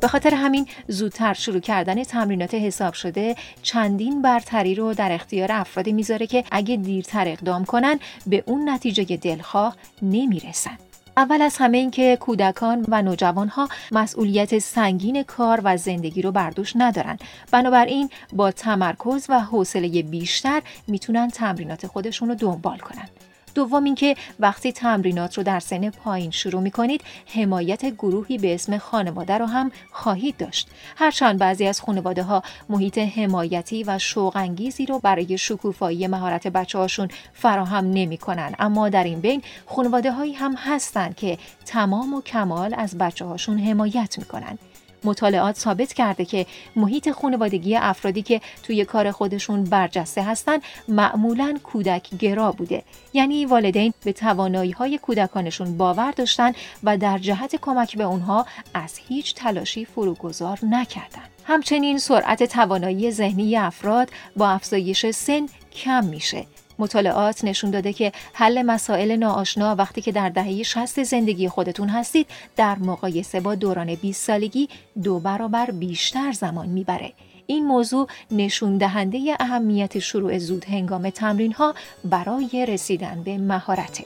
به 0.00 0.08
خاطر 0.08 0.34
همین 0.34 0.66
زودتر 0.88 1.34
شروع 1.34 1.60
کردن 1.60 2.04
تمرینات 2.04 2.54
حساب 2.54 2.94
شده 2.94 3.36
چندین 3.62 4.22
برتری 4.22 4.74
رو 4.74 4.94
در 4.94 5.12
اختیار 5.12 5.52
افرادی 5.52 5.92
می‌ذاره 5.92 6.26
که 6.26 6.44
اگه 6.50 6.76
دیرتر 6.76 7.28
اقدام 7.28 7.64
کنن 7.64 7.98
به 8.26 8.44
اون 8.46 8.68
نتیجه 8.68 9.16
دلخواه 9.16 9.76
نمی‌رسن. 10.02 10.78
اول 11.16 11.42
از 11.42 11.56
همه 11.56 11.78
این 11.78 11.90
که 11.90 12.16
کودکان 12.20 12.86
و 12.88 13.02
نوجوانها 13.02 13.68
مسئولیت 13.92 14.58
سنگین 14.58 15.22
کار 15.22 15.60
و 15.64 15.76
زندگی 15.76 16.22
رو 16.22 16.32
بردوش 16.32 16.72
ندارن 16.76 17.18
بنابراین 17.50 18.10
با 18.32 18.50
تمرکز 18.50 19.26
و 19.28 19.40
حوصله 19.40 20.02
بیشتر 20.02 20.62
می‌تونن 20.88 21.28
تمرینات 21.28 21.86
خودشون 21.86 22.28
رو 22.28 22.34
دنبال 22.34 22.78
کنن 22.78 23.08
دوم 23.54 23.84
اینکه 23.84 24.16
وقتی 24.40 24.72
تمرینات 24.72 25.38
رو 25.38 25.42
در 25.42 25.60
سن 25.60 25.90
پایین 25.90 26.30
شروع 26.30 26.62
می 26.62 26.70
کنید 26.70 27.00
حمایت 27.26 27.86
گروهی 27.86 28.38
به 28.38 28.54
اسم 28.54 28.78
خانواده 28.78 29.38
رو 29.38 29.46
هم 29.46 29.72
خواهید 29.92 30.36
داشت 30.36 30.68
هرچند 30.96 31.38
بعضی 31.38 31.66
از 31.66 31.80
خانواده 31.80 32.22
ها 32.22 32.42
محیط 32.68 32.98
حمایتی 32.98 33.84
و 33.84 33.98
شوق 33.98 34.36
انگیزی 34.36 34.86
رو 34.86 34.98
برای 34.98 35.38
شکوفایی 35.38 36.06
مهارت 36.06 36.46
بچه 36.46 36.78
هاشون 36.78 37.08
فراهم 37.32 37.90
نمی 37.90 38.18
کنن. 38.18 38.54
اما 38.58 38.88
در 38.88 39.04
این 39.04 39.20
بین 39.20 39.42
خانواده 39.66 40.12
هایی 40.12 40.32
هم 40.32 40.54
هستند 40.54 41.16
که 41.16 41.38
تمام 41.66 42.14
و 42.14 42.20
کمال 42.22 42.74
از 42.78 42.98
بچه 42.98 43.24
هاشون 43.24 43.58
حمایت 43.58 44.18
می 44.18 44.24
کنن. 44.24 44.58
مطالعات 45.04 45.56
ثابت 45.58 45.92
کرده 45.92 46.24
که 46.24 46.46
محیط 46.76 47.10
خانوادگی 47.10 47.76
افرادی 47.76 48.22
که 48.22 48.40
توی 48.62 48.84
کار 48.84 49.10
خودشون 49.10 49.64
برجسته 49.64 50.22
هستن 50.22 50.58
معمولا 50.88 51.58
کودک 51.62 52.10
گرا 52.18 52.52
بوده. 52.52 52.82
یعنی 53.12 53.46
والدین 53.46 53.92
به 54.04 54.12
توانایی 54.12 54.70
های 54.70 54.98
کودکانشون 54.98 55.76
باور 55.76 56.10
داشتن 56.10 56.52
و 56.82 56.96
در 56.96 57.18
جهت 57.18 57.56
کمک 57.56 57.96
به 57.96 58.04
اونها 58.04 58.46
از 58.74 58.98
هیچ 59.08 59.34
تلاشی 59.34 59.84
فروگذار 59.84 60.58
نکردن. 60.62 61.22
همچنین 61.44 61.98
سرعت 61.98 62.42
توانایی 62.44 63.10
ذهنی 63.10 63.56
افراد 63.56 64.10
با 64.36 64.48
افزایش 64.48 65.10
سن 65.10 65.46
کم 65.72 66.04
میشه. 66.04 66.46
مطالعات 66.80 67.44
نشون 67.44 67.70
داده 67.70 67.92
که 67.92 68.12
حل 68.32 68.62
مسائل 68.62 69.16
ناآشنا 69.16 69.74
وقتی 69.74 70.00
که 70.00 70.12
در 70.12 70.28
دهه 70.28 70.62
60 70.62 71.02
زندگی 71.02 71.48
خودتون 71.48 71.88
هستید 71.88 72.26
در 72.56 72.78
مقایسه 72.78 73.40
با 73.40 73.54
دوران 73.54 73.94
20 73.94 74.26
سالگی 74.26 74.68
دو 75.02 75.20
برابر 75.20 75.70
بیشتر 75.70 76.32
زمان 76.32 76.68
می‌بره. 76.68 77.12
این 77.46 77.66
موضوع 77.66 78.08
نشون 78.30 78.78
دهنده 78.78 79.36
اهمیت 79.40 79.98
شروع 79.98 80.38
زود 80.38 80.64
هنگام 80.64 81.10
تمرین 81.10 81.52
ها 81.52 81.74
برای 82.04 82.66
رسیدن 82.66 83.22
به 83.24 83.38
مهارت. 83.38 84.04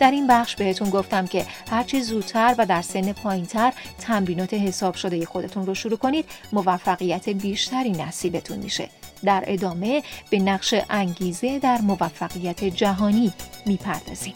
در 0.00 0.10
این 0.10 0.26
بخش 0.26 0.56
بهتون 0.56 0.90
گفتم 0.90 1.26
که 1.26 1.46
هرچی 1.70 2.02
زودتر 2.02 2.54
و 2.58 2.66
در 2.66 2.82
سن 2.82 3.12
پایینتر 3.12 3.72
تمرینات 4.00 4.54
حساب 4.54 4.94
شده 4.94 5.26
خودتون 5.26 5.66
رو 5.66 5.74
شروع 5.74 5.98
کنید 5.98 6.24
موفقیت 6.52 7.28
بیشتری 7.28 7.90
نصیبتون 7.90 8.58
میشه. 8.58 8.88
در 9.24 9.44
ادامه 9.46 10.02
به 10.30 10.38
نقش 10.38 10.74
انگیزه 10.90 11.58
در 11.58 11.80
موفقیت 11.80 12.64
جهانی 12.64 13.32
می‌پردازیم. 13.66 14.34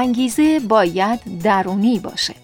انگیزه 0.00 0.60
باید 0.60 1.20
درونی 1.42 1.98
باشه. 1.98 2.34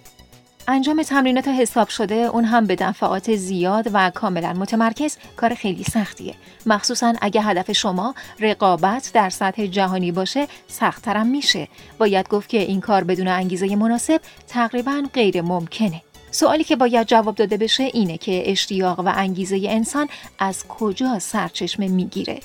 انجام 0.69 1.03
تمرینات 1.03 1.49
حساب 1.49 1.89
شده 1.89 2.15
اون 2.15 2.45
هم 2.45 2.67
به 2.67 2.77
دفعات 2.77 3.37
زیاد 3.37 3.91
و 3.93 4.11
کاملا 4.11 4.53
متمرکز 4.53 5.17
کار 5.37 5.55
خیلی 5.55 5.85
سختیه. 5.85 6.35
مخصوصا 6.67 7.15
اگه 7.21 7.43
هدف 7.43 7.73
شما 7.73 8.15
رقابت 8.41 9.11
در 9.15 9.31
سطح 9.31 9.67
جهانی 9.67 10.13
باشه 10.13 10.47
سختترم 10.69 11.27
میشه. 11.27 11.69
باید 11.99 12.29
گفت 12.29 12.49
که 12.49 12.59
این 12.59 12.81
کار 12.81 13.05
بدون 13.05 13.29
انگیزه 13.29 13.77
مناسب 13.77 14.21
تقریبا 14.49 15.03
غیر 15.15 15.43
ممکنه. 15.43 16.03
سوالی 16.31 16.65
که 16.65 16.77
باید 16.77 17.07
جواب 17.07 17.35
داده 17.35 17.57
بشه 17.57 17.83
اینه 17.83 18.19
که 18.19 18.51
اشتیاق 18.51 19.01
و 19.01 19.13
انگیزه 19.15 19.61
انسان 19.69 20.09
از 20.39 20.69
کجا 20.69 21.19
سرچشمه 21.19 21.89
می‌گیره؟ 21.89 22.41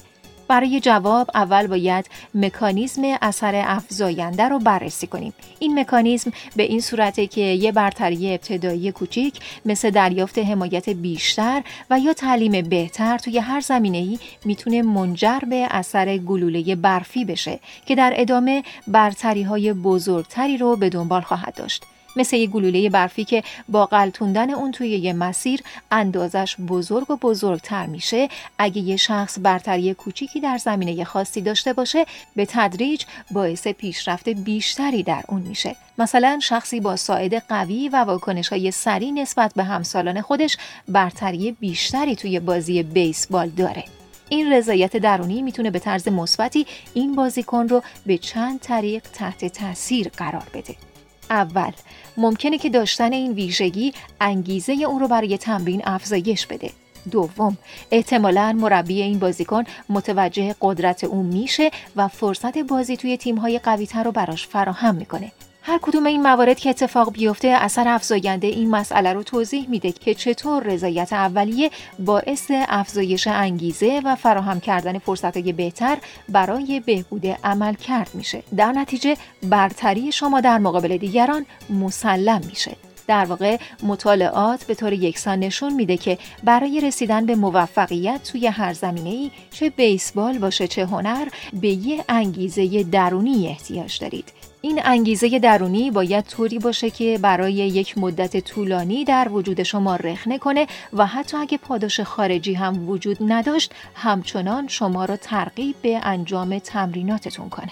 برای 0.52 0.80
جواب 0.80 1.32
اول 1.36 1.68
باید 1.68 2.10
مکانیزم 2.36 3.02
اثر 3.22 3.62
افزاینده 3.66 4.44
رو 4.44 4.60
بررسی 4.60 5.08
کنیم. 5.08 5.34
این 5.60 5.80
مکانیزم 5.80 6.32
به 6.56 6.64
این 6.64 6.82
صورته 6.82 7.28
که 7.28 7.42
یه 7.42 7.72
برتری 7.72 8.32
ابتدایی 8.32 8.92
کوچیک 8.92 9.40
مثل 9.66 9.90
دریافت 9.90 10.38
حمایت 10.38 10.90
بیشتر 10.90 11.64
و 11.90 12.00
یا 12.00 12.14
تعلیم 12.14 12.70
بهتر 12.70 13.18
توی 13.18 13.38
هر 13.38 13.60
زمینه 13.60 13.98
ای 13.98 14.20
می‌تونه 14.46 14.82
منجر 14.82 15.40
به 15.50 15.68
اثر 15.70 16.18
گلوله 16.18 16.76
برفی 16.76 17.26
بشه 17.26 17.60
که 17.86 17.96
در 17.96 18.14
ادامه 18.16 18.64
برتری 18.88 19.44
های 19.44 19.74
بزرگتری 19.74 20.58
رو 20.58 20.76
به 20.76 20.90
دنبال 20.90 21.22
خواهد 21.22 21.56
داشت. 21.56 21.86
مثل 22.16 22.36
یه 22.36 22.48
گلوله 22.48 22.90
برفی 22.90 23.26
که 23.26 23.44
با 23.70 23.86
قلتوندن 23.86 24.50
اون 24.50 24.72
توی 24.72 24.90
یه 24.90 25.14
مسیر 25.14 25.62
اندازش 25.92 26.56
بزرگ 26.68 27.12
و 27.12 27.16
بزرگتر 27.16 27.86
میشه. 27.86 28.30
اگه 28.58 28.82
یه 28.82 28.98
شخص 28.98 29.38
برتری 29.42 29.94
کوچیکی 29.94 30.40
در 30.40 30.58
زمینه 30.58 31.04
خاصی 31.04 31.42
داشته 31.42 31.74
باشه 31.74 32.06
به 32.36 32.46
تدریج 32.46 33.04
باعث 33.32 33.68
پیشرفت 33.68 34.30
بیشتری 34.30 35.04
در 35.04 35.24
اون 35.28 35.42
میشه. 35.42 35.76
مثلا 35.98 36.40
شخصی 36.42 36.80
با 36.80 36.96
ساعد 36.96 37.36
قوی 37.36 37.90
و 37.90 37.96
واکنش 37.96 38.50
های 38.50 38.72
سریع 38.72 39.12
نسبت 39.12 39.54
به 39.56 39.64
همسالان 39.64 40.22
خودش 40.22 40.58
برتری 40.88 41.52
بیشتری 41.52 42.16
توی 42.16 42.40
بازی 42.40 42.84
بیسبال 42.84 43.50
داره. 43.50 43.84
این 44.30 44.54
رضایت 44.54 44.98
درونی 44.98 45.42
می‌تونه 45.42 45.72
به 45.72 45.80
طرز 45.80 46.08
مثبتی 46.08 46.68
این 46.94 47.16
بازیکن 47.16 47.68
رو 47.68 47.84
به 48.06 48.18
چند 48.18 48.60
طریق 48.60 49.04
تحت 49.14 49.46
تاثیر 49.46 50.10
قرار 50.18 50.48
بده. 50.54 50.91
اول. 51.32 51.72
ممکنه 52.18 52.58
که 52.58 52.70
داشتن 52.70 53.14
این 53.14 53.32
ویژگی 53.32 53.94
انگیزه 54.22 54.74
اون 54.74 55.00
رو 55.00 55.08
برای 55.08 55.38
تمرین 55.38 55.82
افزایش 55.86 56.46
بده. 56.48 56.72
دوم 57.12 57.58
احتمالا 57.92 58.58
مربی 58.60 59.02
این 59.02 59.20
بازیکن 59.20 59.64
متوجه 59.90 60.56
قدرت 60.62 61.04
او 61.04 61.24
میشه 61.24 61.72
و 61.96 62.08
فرصت 62.08 62.58
بازی 62.58 62.98
توی 62.98 63.18
تیم‌های 63.18 63.60
قوی‌تر 63.60 64.04
رو 64.04 64.12
براش 64.12 64.48
فراهم 64.48 64.96
می‌کنه. 64.96 65.32
هر 65.64 65.80
کدوم 65.82 66.06
این 66.06 66.22
موارد 66.22 66.60
که 66.60 66.70
اتفاق 66.70 67.12
بیفته 67.12 67.48
اثر 67.48 67.88
افزاینده 67.88 68.48
این 68.48 68.70
مسئله 68.70 69.14
رو 69.14 69.24
توضیح 69.24 69.70
میده 69.70 69.92
که 69.92 70.14
چطور 70.14 70.64
رضایت 70.64 71.14
اولیه 71.14 71.72
باعث 72.00 72.52
افزایش 72.52 73.28
انگیزه 73.28 74.02
و 74.06 74.16
فراهم 74.16 74.60
کردن 74.60 75.00
فرصتهای 75.00 75.54
بهتر 75.54 75.98
برای 76.30 76.80
بهبود 76.80 77.26
عمل 77.44 77.74
کرد 77.74 78.10
میشه. 78.14 78.44
در 78.58 78.72
نتیجه 78.72 79.18
برتری 79.44 80.12
شما 80.12 80.42
در 80.42 80.58
مقابل 80.58 80.98
دیگران 80.98 81.46
مسلم 81.70 82.42
میشه. 82.48 82.72
در 83.08 83.26
واقع 83.26 83.58
مطالعات 83.84 84.64
به 84.64 84.76
طور 84.76 84.94
یکسان 84.94 85.40
نشون 85.40 85.74
میده 85.74 85.98
که 85.98 86.18
برای 86.44 86.82
رسیدن 86.82 87.26
به 87.26 87.36
موفقیت 87.36 88.24
توی 88.32 88.48
هر 88.48 88.74
زمینه 88.74 89.10
ای 89.10 89.32
چه 89.52 89.70
بیسبال 89.70 90.38
باشه 90.38 90.68
چه 90.68 90.86
هنر 90.86 91.28
به 91.54 91.70
یه 91.70 92.04
انگیزه 92.10 92.84
درونی 92.84 93.48
احتیاج 93.48 94.00
دارید. 94.00 94.41
این 94.64 94.82
انگیزه 94.84 95.40
درونی 95.40 95.92
باید 95.92 96.26
طوری 96.26 96.60
باشه 96.60 96.90
که 96.90 97.20
برای 97.22 97.54
یک 97.54 97.98
مدت 97.98 98.38
طولانی 98.38 99.06
در 99.06 99.30
وجود 99.32 99.64
شما 99.64 99.96
رخنه 99.96 100.38
کنه 100.38 100.68
و 100.94 101.06
حتی 101.06 101.38
اگه 101.38 101.58
پاداش 101.58 102.00
خارجی 102.00 102.54
هم 102.54 102.90
وجود 102.90 103.18
نداشت 103.22 103.74
همچنان 103.96 104.68
شما 104.68 105.06
را 105.06 105.18
ترغیب 105.18 105.76
به 105.82 106.00
انجام 106.04 106.60
تمریناتتون 106.60 107.50
کنه. 107.50 107.72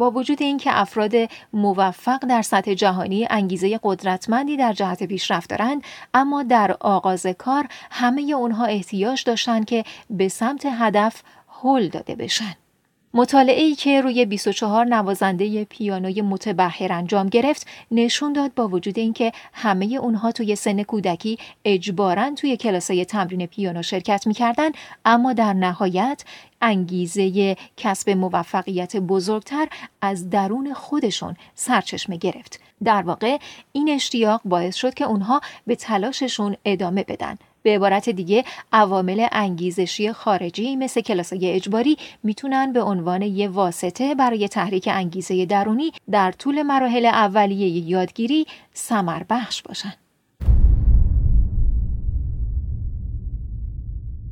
با 0.00 0.10
وجود 0.10 0.42
اینکه 0.42 0.70
افراد 0.80 1.12
موفق 1.52 2.18
در 2.18 2.42
سطح 2.42 2.74
جهانی 2.74 3.26
انگیزه 3.30 3.80
قدرتمندی 3.82 4.56
در 4.56 4.72
جهت 4.72 5.02
پیشرفت 5.02 5.50
دارند 5.50 5.82
اما 6.14 6.42
در 6.42 6.76
آغاز 6.80 7.26
کار 7.26 7.68
همه 7.90 8.22
اونها 8.22 8.64
احتیاج 8.64 9.24
داشتند 9.24 9.64
که 9.64 9.84
به 10.10 10.28
سمت 10.28 10.66
هدف 10.66 11.22
هل 11.62 11.88
داده 11.88 12.14
بشن. 12.14 12.54
مطالعه 13.14 13.62
ای 13.62 13.74
که 13.74 14.00
روی 14.00 14.24
24 14.24 14.84
نوازنده 14.84 15.64
پیانوی 15.64 16.22
متبهر 16.22 16.92
انجام 16.92 17.28
گرفت 17.28 17.66
نشون 17.90 18.32
داد 18.32 18.54
با 18.54 18.68
وجود 18.68 18.98
اینکه 18.98 19.32
همه 19.52 19.86
اونها 19.86 20.32
توی 20.32 20.56
سن 20.56 20.82
کودکی 20.82 21.38
اجبارا 21.64 22.30
توی 22.30 22.56
کلاسای 22.56 23.04
تمرین 23.04 23.46
پیانو 23.46 23.82
شرکت 23.82 24.26
می‌کردن 24.26 24.70
اما 25.04 25.32
در 25.32 25.52
نهایت 25.52 26.24
انگیزه 26.62 27.56
کسب 27.76 28.10
موفقیت 28.10 28.96
بزرگتر 28.96 29.68
از 30.00 30.30
درون 30.30 30.74
خودشون 30.74 31.36
سرچشمه 31.54 32.16
گرفت. 32.16 32.60
در 32.84 33.02
واقع 33.02 33.38
این 33.72 33.88
اشتیاق 33.88 34.40
باعث 34.44 34.74
شد 34.74 34.94
که 34.94 35.04
اونها 35.04 35.40
به 35.66 35.76
تلاششون 35.76 36.56
ادامه 36.64 37.04
بدن. 37.04 37.38
به 37.62 37.74
عبارت 37.74 38.08
دیگه 38.08 38.44
عوامل 38.72 39.26
انگیزشی 39.32 40.12
خارجی 40.12 40.76
مثل 40.76 41.00
کلاسای 41.00 41.50
اجباری 41.50 41.96
می‌تونن 42.22 42.72
به 42.72 42.82
عنوان 42.82 43.22
یه 43.22 43.48
واسطه 43.48 44.14
برای 44.14 44.48
تحریک 44.48 44.88
انگیزه 44.92 45.46
درونی 45.46 45.92
در 46.10 46.32
طول 46.32 46.62
مراحل 46.62 47.06
اولیه 47.06 47.68
یادگیری 47.68 48.46
سمر 48.74 49.22
بخش 49.30 49.62
باشن. 49.62 49.92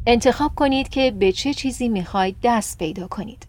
انتخاب 0.06 0.54
کنید 0.54 0.88
که 0.88 1.10
به 1.10 1.32
چه 1.32 1.54
چیزی 1.54 1.88
می‌خواید 1.88 2.36
دست 2.42 2.78
پیدا 2.78 3.08
کنید. 3.08 3.46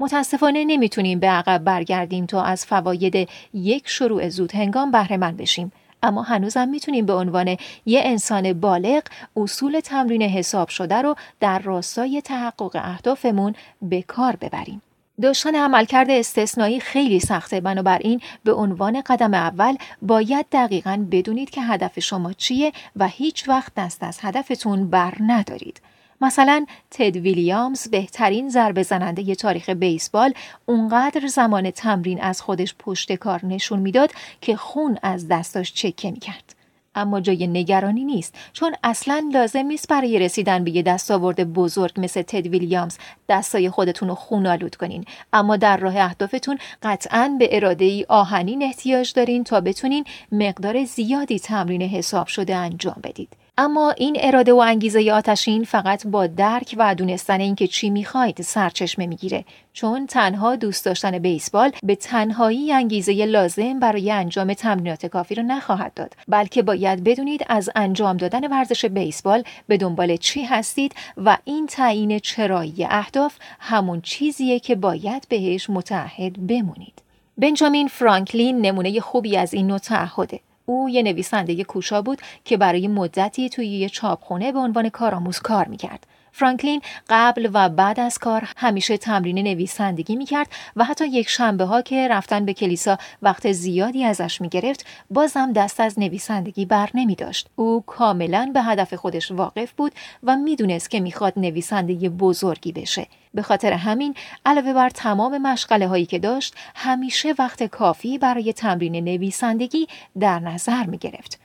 متاسفانه 0.00 0.64
نمی‌تونیم 0.64 1.20
به 1.20 1.26
عقب 1.26 1.64
برگردیم 1.64 2.26
تا 2.26 2.42
از 2.42 2.66
فواید 2.66 3.28
یک 3.54 3.88
شروع 3.88 4.28
زود 4.28 4.52
هنگام 4.52 4.90
بهره 4.90 5.16
بشیم 5.16 5.72
اما 6.02 6.22
هنوزم 6.22 6.68
می‌تونیم 6.68 7.06
به 7.06 7.12
عنوان 7.12 7.56
یه 7.86 8.00
انسان 8.04 8.52
بالغ 8.52 9.02
اصول 9.36 9.80
تمرین 9.80 10.22
حساب 10.22 10.68
شده 10.68 11.02
رو 11.02 11.16
در 11.40 11.58
راستای 11.58 12.22
تحقق 12.22 12.76
اهدافمون 12.76 13.54
به 13.82 14.02
کار 14.02 14.36
ببریم. 14.36 14.82
داشتن 15.22 15.54
عملکرد 15.54 16.10
استثنایی 16.10 16.80
خیلی 16.80 17.20
سخته 17.20 17.60
بنابراین 17.60 18.20
به 18.44 18.52
عنوان 18.52 19.00
قدم 19.00 19.34
اول 19.34 19.76
باید 20.02 20.46
دقیقا 20.52 21.06
بدونید 21.10 21.50
که 21.50 21.62
هدف 21.62 22.00
شما 22.00 22.32
چیه 22.32 22.72
و 22.96 23.08
هیچ 23.08 23.48
وقت 23.48 23.72
دست 23.76 24.02
از 24.02 24.18
هدفتون 24.22 24.90
بر 24.90 25.14
ندارید. 25.20 25.80
مثلا 26.22 26.66
تد 26.90 27.16
ویلیامز 27.16 27.88
بهترین 27.88 28.48
ضربه 28.48 28.82
زننده 28.82 29.34
تاریخ 29.34 29.68
بیسبال 29.68 30.34
اونقدر 30.66 31.26
زمان 31.26 31.70
تمرین 31.70 32.20
از 32.20 32.42
خودش 32.42 32.74
پشت 32.78 33.12
کار 33.12 33.46
نشون 33.46 33.78
می‌داد 33.78 34.10
که 34.40 34.56
خون 34.56 34.98
از 35.02 35.28
دستاش 35.28 35.72
چکه 35.72 36.10
می‌کرد. 36.10 36.54
اما 36.94 37.20
جای 37.20 37.46
نگرانی 37.46 38.04
نیست 38.04 38.34
چون 38.52 38.74
اصلا 38.84 39.30
لازم 39.32 39.66
نیست 39.66 39.88
برای 39.88 40.18
رسیدن 40.18 40.64
به 40.64 40.70
یه 40.70 40.82
دستاورد 40.82 41.52
بزرگ 41.52 41.92
مثل 41.96 42.22
تد 42.22 42.46
ویلیامز 42.46 42.98
دستای 43.28 43.70
خودتون 43.70 44.08
رو 44.08 44.14
خون 44.14 44.46
آلود 44.46 44.76
کنین 44.76 45.04
اما 45.32 45.56
در 45.56 45.76
راه 45.76 45.96
اهدافتون 45.96 46.58
قطعا 46.82 47.36
به 47.38 47.56
اراده 47.56 47.84
ای 47.84 48.06
آهنین 48.08 48.62
احتیاج 48.62 49.12
دارین 49.12 49.44
تا 49.44 49.60
بتونین 49.60 50.04
مقدار 50.32 50.84
زیادی 50.84 51.38
تمرین 51.38 51.82
حساب 51.82 52.26
شده 52.26 52.56
انجام 52.56 52.96
بدید 53.04 53.41
اما 53.62 53.90
این 53.90 54.16
اراده 54.20 54.52
و 54.52 54.56
انگیزه 54.56 55.12
آتشین 55.12 55.64
فقط 55.64 56.06
با 56.06 56.26
درک 56.26 56.74
و 56.78 56.94
دونستن 56.94 57.40
اینکه 57.40 57.66
چی 57.66 57.90
می‌خواید 57.90 58.42
سرچشمه 58.42 59.06
می‌گیره. 59.06 59.44
چون 59.72 60.06
تنها 60.06 60.56
دوست 60.56 60.84
داشتن 60.84 61.18
بیسبال 61.18 61.72
به 61.82 61.94
تنهایی 61.94 62.72
انگیزه 62.72 63.12
لازم 63.26 63.80
برای 63.80 64.10
انجام 64.10 64.54
تمرینات 64.54 65.06
کافی 65.06 65.34
رو 65.34 65.42
نخواهد 65.42 65.94
داد 65.94 66.14
بلکه 66.28 66.62
باید 66.62 67.04
بدونید 67.04 67.44
از 67.48 67.70
انجام 67.76 68.16
دادن 68.16 68.46
ورزش 68.50 68.84
بیسبال 68.84 69.42
به 69.68 69.76
دنبال 69.76 70.16
چی 70.16 70.42
هستید 70.42 70.94
و 71.16 71.38
این 71.44 71.66
تعیین 71.66 72.18
چرایی 72.18 72.84
اهداف 72.84 73.34
همون 73.60 74.00
چیزیه 74.00 74.60
که 74.60 74.74
باید 74.74 75.26
بهش 75.28 75.70
متعهد 75.70 76.46
بمونید. 76.46 77.02
بنجامین 77.38 77.88
فرانکلین 77.88 78.60
نمونه 78.60 79.00
خوبی 79.00 79.36
از 79.36 79.54
این 79.54 79.66
نوع 79.66 79.78
تعهده. 79.78 80.40
او 80.72 80.88
یه 80.90 81.02
نویسنده 81.02 81.64
کوشا 81.64 82.02
بود 82.02 82.18
که 82.44 82.56
برای 82.56 82.88
مدتی 82.88 83.48
توی 83.48 83.66
یه 83.66 83.88
چاپخونه 83.88 84.52
به 84.52 84.58
عنوان 84.58 84.88
کارآموز 84.88 85.38
کار 85.38 85.68
می‌کرد. 85.68 86.06
فرانکلین 86.32 86.82
قبل 87.08 87.50
و 87.52 87.68
بعد 87.68 88.00
از 88.00 88.18
کار 88.18 88.48
همیشه 88.56 88.96
تمرین 88.96 89.38
نویسندگی 89.38 90.16
می‌کرد 90.16 90.48
و 90.76 90.84
حتی 90.84 91.06
یک 91.06 91.28
شنبه 91.28 91.64
ها 91.64 91.82
که 91.82 92.08
رفتن 92.08 92.44
به 92.44 92.54
کلیسا 92.54 92.98
وقت 93.22 93.52
زیادی 93.52 94.04
ازش 94.04 94.40
می‌گرفت 94.40 94.86
بازم 95.10 95.52
دست 95.52 95.80
از 95.80 95.98
نویسندگی 95.98 96.64
بر 96.64 96.90
نمی 96.94 97.14
داشت. 97.14 97.48
او 97.56 97.82
کاملا 97.86 98.50
به 98.54 98.62
هدف 98.62 98.94
خودش 98.94 99.30
واقف 99.30 99.72
بود 99.72 99.92
و 100.22 100.36
می‌دونست 100.36 100.90
که 100.90 101.00
می‌خواد 101.00 101.32
نویسنده 101.36 102.08
بزرگی 102.08 102.72
بشه. 102.72 103.06
به 103.34 103.42
خاطر 103.42 103.72
همین 103.72 104.14
علاوه 104.46 104.72
بر 104.72 104.90
تمام 104.90 105.38
مشغله 105.38 105.88
هایی 105.88 106.06
که 106.06 106.18
داشت 106.18 106.54
همیشه 106.74 107.34
وقت 107.38 107.62
کافی 107.62 108.18
برای 108.18 108.52
تمرین 108.52 109.04
نویسندگی 109.04 109.86
در 110.20 110.38
نظر 110.38 110.84
می 110.84 110.98
گرفت. 110.98 111.41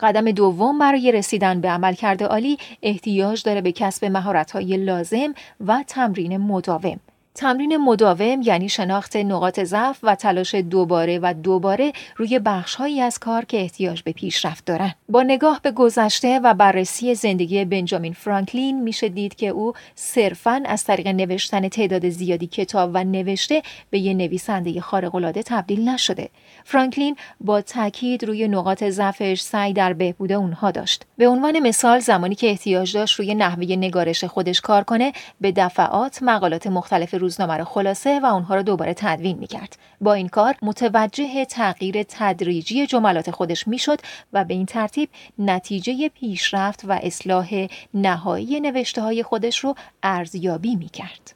قدم 0.00 0.30
دوم 0.30 0.78
برای 0.78 1.12
رسیدن 1.12 1.60
به 1.60 1.68
عملکرد 1.68 2.22
عالی 2.22 2.58
احتیاج 2.82 3.42
داره 3.42 3.60
به 3.60 3.72
کسب 3.72 4.04
مهارت‌های 4.04 4.76
لازم 4.76 5.34
و 5.66 5.84
تمرین 5.88 6.36
مداوم. 6.36 7.00
تمرین 7.36 7.76
مداوم 7.76 8.42
یعنی 8.42 8.68
شناخت 8.68 9.16
نقاط 9.16 9.60
ضعف 9.60 9.98
و 10.02 10.14
تلاش 10.14 10.54
دوباره 10.54 11.18
و 11.22 11.34
دوباره 11.42 11.92
روی 12.16 12.38
بخشهایی 12.38 13.00
از 13.00 13.18
کار 13.18 13.44
که 13.44 13.60
احتیاج 13.60 14.02
به 14.02 14.12
پیشرفت 14.12 14.64
دارن. 14.64 14.94
با 15.08 15.22
نگاه 15.22 15.60
به 15.62 15.70
گذشته 15.70 16.40
و 16.44 16.54
بررسی 16.54 17.14
زندگی 17.14 17.64
بنجامین 17.64 18.12
فرانکلین 18.12 18.82
میشه 18.82 19.08
دید 19.08 19.34
که 19.34 19.48
او 19.48 19.72
صرفاً 19.94 20.62
از 20.66 20.84
طریق 20.84 21.06
نوشتن 21.08 21.68
تعداد 21.68 22.08
زیادی 22.08 22.46
کتاب 22.46 22.90
و 22.94 23.04
نوشته 23.04 23.62
به 23.90 23.98
یه 23.98 24.14
نویسنده 24.14 24.80
خارق‌العاده 24.80 25.42
تبدیل 25.42 25.88
نشده. 25.88 26.28
فرانکلین 26.64 27.16
با 27.40 27.60
تاکید 27.60 28.24
روی 28.24 28.48
نقاط 28.48 28.84
ضعفش 28.84 29.40
سعی 29.40 29.72
در 29.72 29.92
بهبود 29.92 30.32
اونها 30.32 30.70
داشت. 30.70 31.04
به 31.18 31.28
عنوان 31.28 31.58
مثال 31.58 31.98
زمانی 31.98 32.34
که 32.34 32.50
احتیاج 32.50 32.94
داشت 32.96 33.18
روی 33.18 33.34
نحوه 33.34 33.64
نگارش 33.64 34.24
خودش 34.24 34.60
کار 34.60 34.84
کنه 34.84 35.12
به 35.40 35.52
دفعات 35.52 36.22
مقالات 36.22 36.66
مختلف 36.66 37.23
روزنامه 37.24 37.56
رو 37.56 37.64
خلاصه 37.64 38.20
و 38.20 38.26
اونها 38.26 38.54
رو 38.54 38.62
دوباره 38.62 38.94
تدوین 38.94 39.38
می‌کرد. 39.38 39.78
با 40.00 40.14
این 40.14 40.28
کار 40.28 40.54
متوجه 40.62 41.44
تغییر 41.44 42.02
تدریجی 42.02 42.86
جملات 42.86 43.30
خودش 43.30 43.68
می‌شد 43.68 43.98
و 44.32 44.44
به 44.44 44.54
این 44.54 44.66
ترتیب 44.66 45.08
نتیجه 45.38 46.08
پیشرفت 46.08 46.84
و 46.84 46.92
اصلاح 47.02 47.66
نهایی 47.94 48.60
نوشته 48.60 49.02
های 49.02 49.22
خودش 49.22 49.58
رو 49.58 49.74
ارزیابی 50.02 50.76
می‌کرد. 50.76 51.34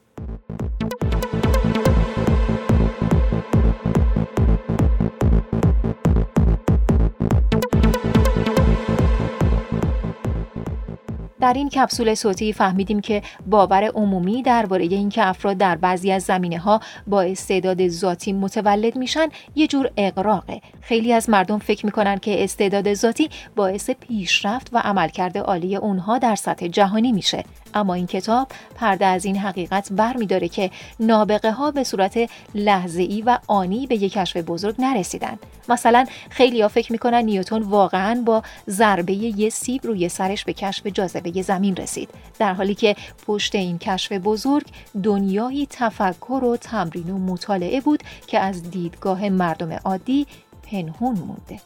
در 11.41 11.53
این 11.53 11.69
کپسول 11.69 12.13
صوتی 12.13 12.53
فهمیدیم 12.53 13.01
که 13.01 13.21
باور 13.47 13.83
عمومی 13.83 14.43
درباره 14.43 14.83
اینکه 14.83 15.27
افراد 15.27 15.57
در 15.57 15.75
بعضی 15.75 16.11
از 16.11 16.23
زمینه 16.23 16.59
ها 16.59 16.79
با 17.07 17.21
استعداد 17.21 17.87
ذاتی 17.87 18.33
متولد 18.33 18.95
میشن 18.95 19.27
یه 19.55 19.67
جور 19.67 19.91
اقراقه 19.97 20.61
خیلی 20.81 21.13
از 21.13 21.29
مردم 21.29 21.57
فکر 21.57 21.85
می‌کنن 21.85 22.17
که 22.17 22.43
استعداد 22.43 22.93
ذاتی 22.93 23.29
باعث 23.55 23.89
پیشرفت 23.89 24.69
و 24.71 24.77
عملکرد 24.77 25.37
عالی 25.37 25.75
اونها 25.75 26.17
در 26.17 26.35
سطح 26.35 26.67
جهانی 26.67 27.11
میشه. 27.11 27.43
اما 27.73 27.93
این 27.93 28.07
کتاب 28.07 28.47
پرده 28.75 29.05
از 29.05 29.25
این 29.25 29.37
حقیقت 29.37 29.91
برمیداره 29.91 30.47
که 30.47 30.71
نابغه 30.99 31.51
ها 31.51 31.71
به 31.71 31.83
صورت 31.83 32.29
لحظه 32.55 33.01
ای 33.01 33.21
و 33.21 33.37
آنی 33.47 33.87
به 33.87 33.95
یک 33.95 34.13
کشف 34.13 34.37
بزرگ 34.37 34.75
نرسیدن. 34.79 35.39
مثلا 35.69 36.05
خیلی 36.29 36.61
ها 36.61 36.67
فکر 36.67 36.91
می‌کنن 36.91 37.17
نیوتون 37.17 37.63
واقعا 37.63 38.23
با 38.25 38.43
ضربه 38.69 39.13
یه 39.13 39.49
سیب 39.49 39.85
روی 39.85 40.09
سرش 40.09 40.43
به 40.43 40.53
کشف 40.53 40.87
جاذبه 40.87 41.41
زمین 41.41 41.75
رسید 41.75 42.09
در 42.39 42.53
حالی 42.53 42.75
که 42.75 42.95
پشت 43.27 43.55
این 43.55 43.77
کشف 43.77 44.11
بزرگ 44.11 44.65
دنیایی 45.03 45.67
تفکر 45.69 46.43
و 46.43 46.57
تمرین 46.57 47.09
و 47.09 47.17
مطالعه 47.17 47.81
بود 47.81 48.03
که 48.27 48.39
از 48.39 48.71
دیدگاه 48.71 49.29
مردم 49.29 49.71
عادی 49.71 50.27
پنهون 50.71 51.15
مونده. 51.15 51.59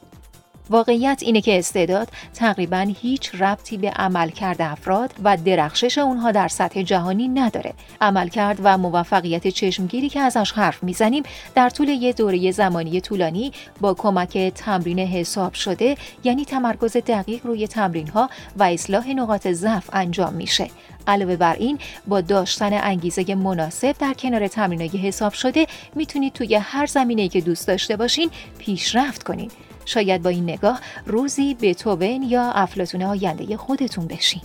واقعیت 0.69 1.19
اینه 1.23 1.41
که 1.41 1.59
استعداد 1.59 2.09
تقریبا 2.33 2.93
هیچ 3.01 3.35
ربطی 3.35 3.77
به 3.77 3.89
عملکرد 3.89 4.61
افراد 4.61 5.13
و 5.23 5.37
درخشش 5.37 5.97
اونها 5.97 6.31
در 6.31 6.47
سطح 6.47 6.81
جهانی 6.81 7.27
نداره. 7.27 7.73
عملکرد 8.01 8.59
و 8.63 8.77
موفقیت 8.77 9.47
چشمگیری 9.47 10.09
که 10.09 10.19
ازش 10.19 10.51
حرف 10.51 10.83
می‌زنیم 10.83 11.23
در 11.55 11.69
طول 11.69 11.89
یه 11.89 12.13
دوره 12.13 12.51
زمانی 12.51 13.01
طولانی 13.01 13.51
با 13.81 13.93
کمک 13.93 14.37
تمرین 14.37 14.99
حساب 14.99 15.53
شده 15.53 15.97
یعنی 16.23 16.45
تمرکز 16.45 16.97
دقیق 16.97 17.45
روی 17.45 17.67
تمرین 17.67 18.07
ها 18.07 18.29
و 18.57 18.63
اصلاح 18.63 19.09
نقاط 19.09 19.47
ضعف 19.47 19.89
انجام 19.93 20.33
میشه. 20.33 20.67
علاوه 21.07 21.35
بر 21.35 21.55
این 21.55 21.79
با 22.07 22.21
داشتن 22.21 22.73
انگیزه 22.73 23.35
مناسب 23.35 23.95
در 23.99 24.13
کنار 24.13 24.47
تمرینای 24.47 24.89
حساب 24.89 25.33
شده 25.33 25.67
می‌تونید 25.95 26.33
توی 26.33 26.55
هر 26.55 26.85
زمینه‌ای 26.85 27.29
که 27.29 27.41
دوست 27.41 27.67
داشته 27.67 27.95
باشین 27.95 28.29
پیشرفت 28.57 29.23
کنین 29.23 29.51
شاید 29.85 30.23
با 30.23 30.29
این 30.29 30.43
نگاه 30.43 30.79
روزی 31.05 31.53
به 31.53 31.73
توبن 31.73 32.23
یا 32.23 32.51
افلاتون 32.51 33.03
آینده 33.03 33.57
خودتون 33.57 34.07
بشین. 34.07 34.41